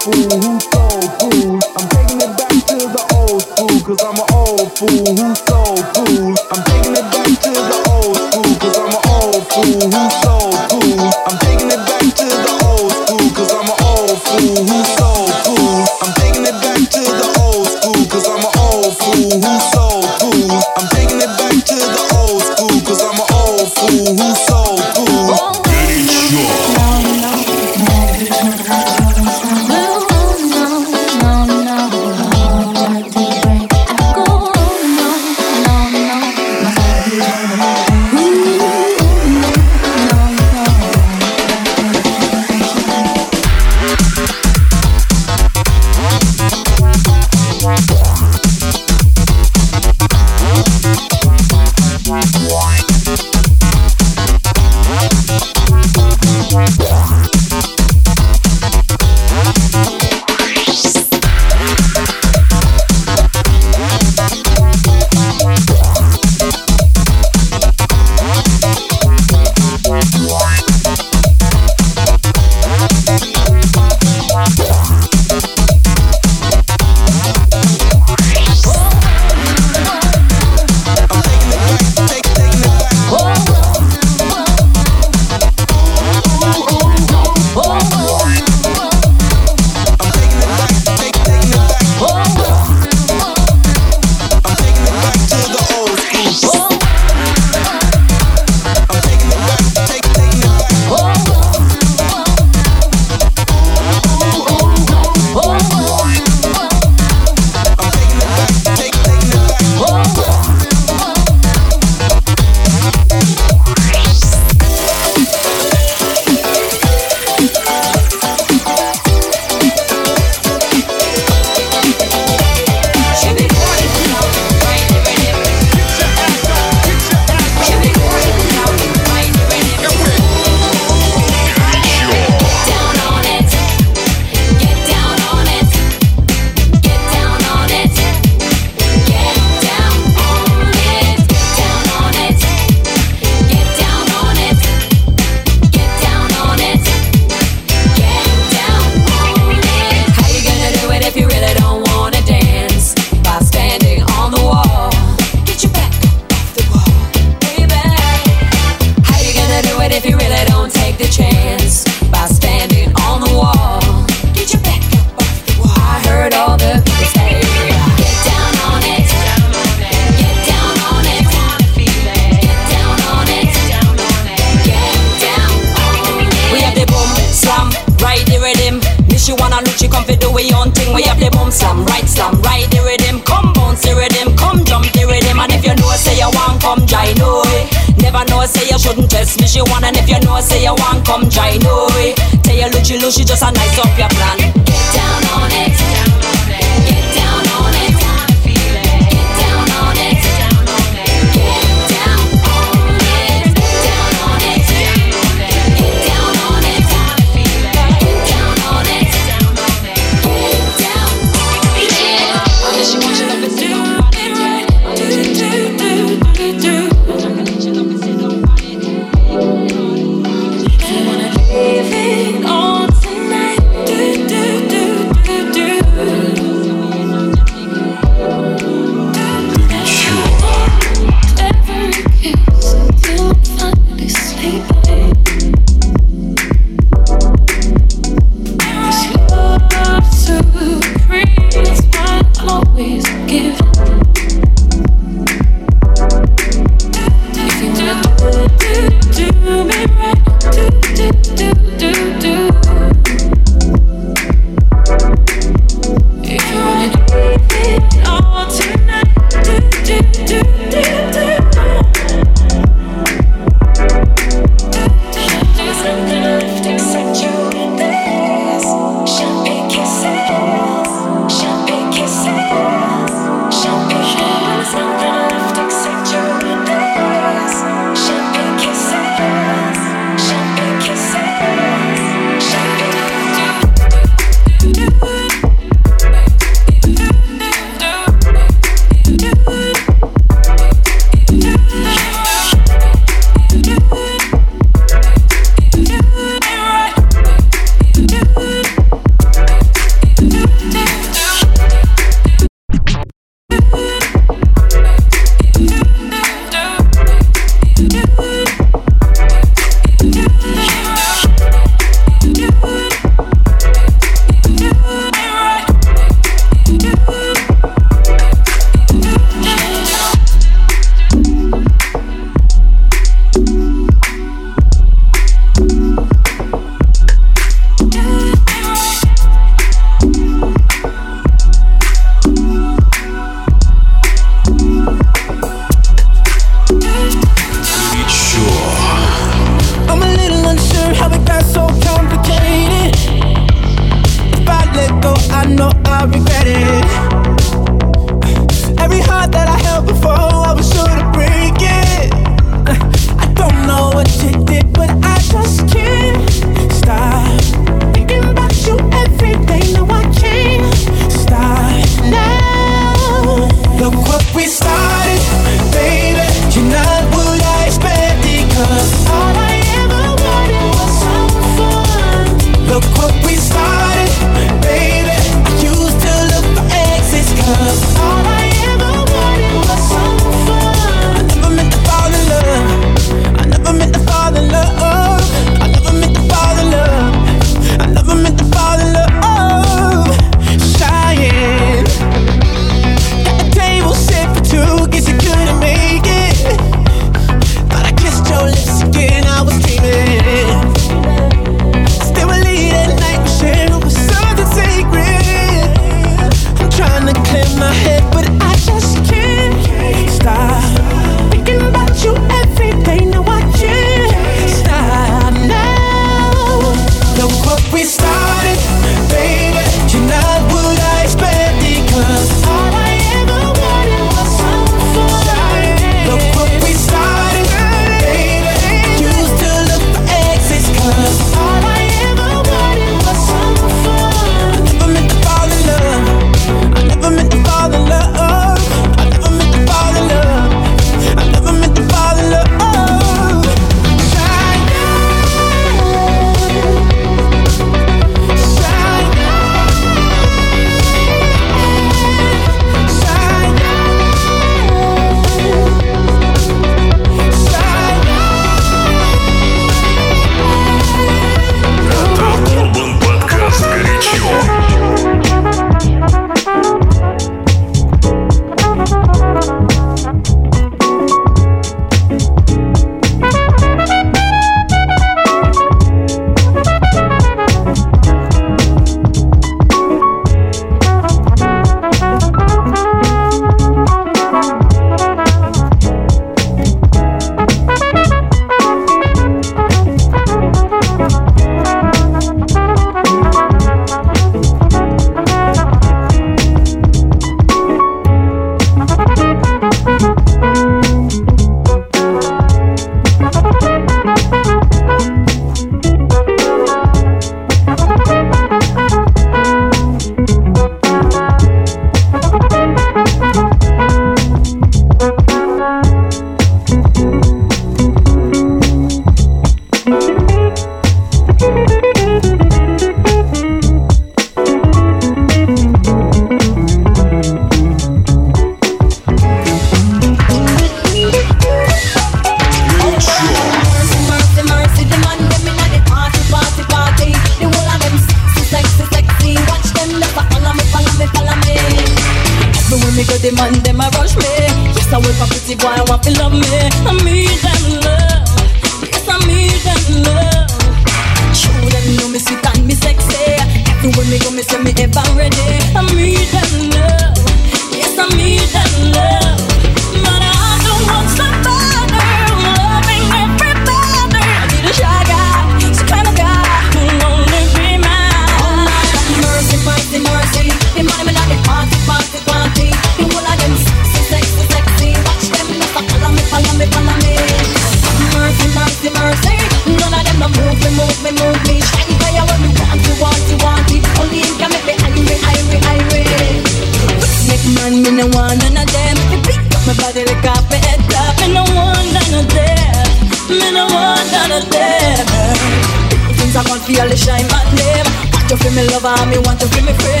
Entonces 599.43 599.63
me 599.63 599.73
credit. 599.73 600.00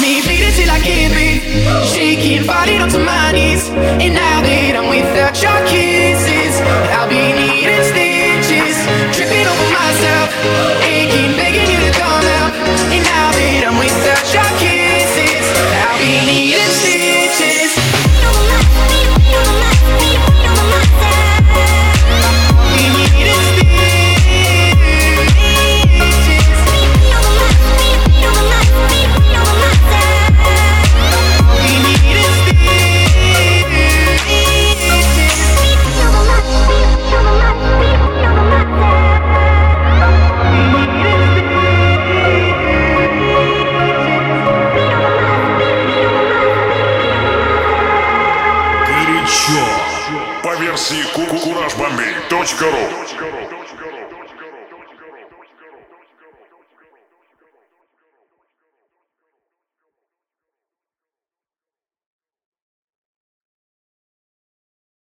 me, 0.00 0.22
bleeding 0.22 0.52
till 0.56 0.70
I 0.70 0.80
can't 0.80 1.12
breathe. 1.12 1.44
Shaking, 1.84 2.44
falling 2.44 2.80
onto 2.80 2.98
my 2.98 3.32
knees. 3.32 3.68
And 3.70 4.14
now 4.14 4.40
that 4.40 4.76
I'm 4.76 4.88
without 4.88 5.36
your 5.40 5.60
kisses, 5.68 6.56
I'll 6.96 7.08
be 7.08 7.20
needing 7.36 7.84
stitches. 7.84 8.76
Tripping 9.14 9.46
over 9.46 9.68
myself, 9.76 10.28
aching. 10.84 11.39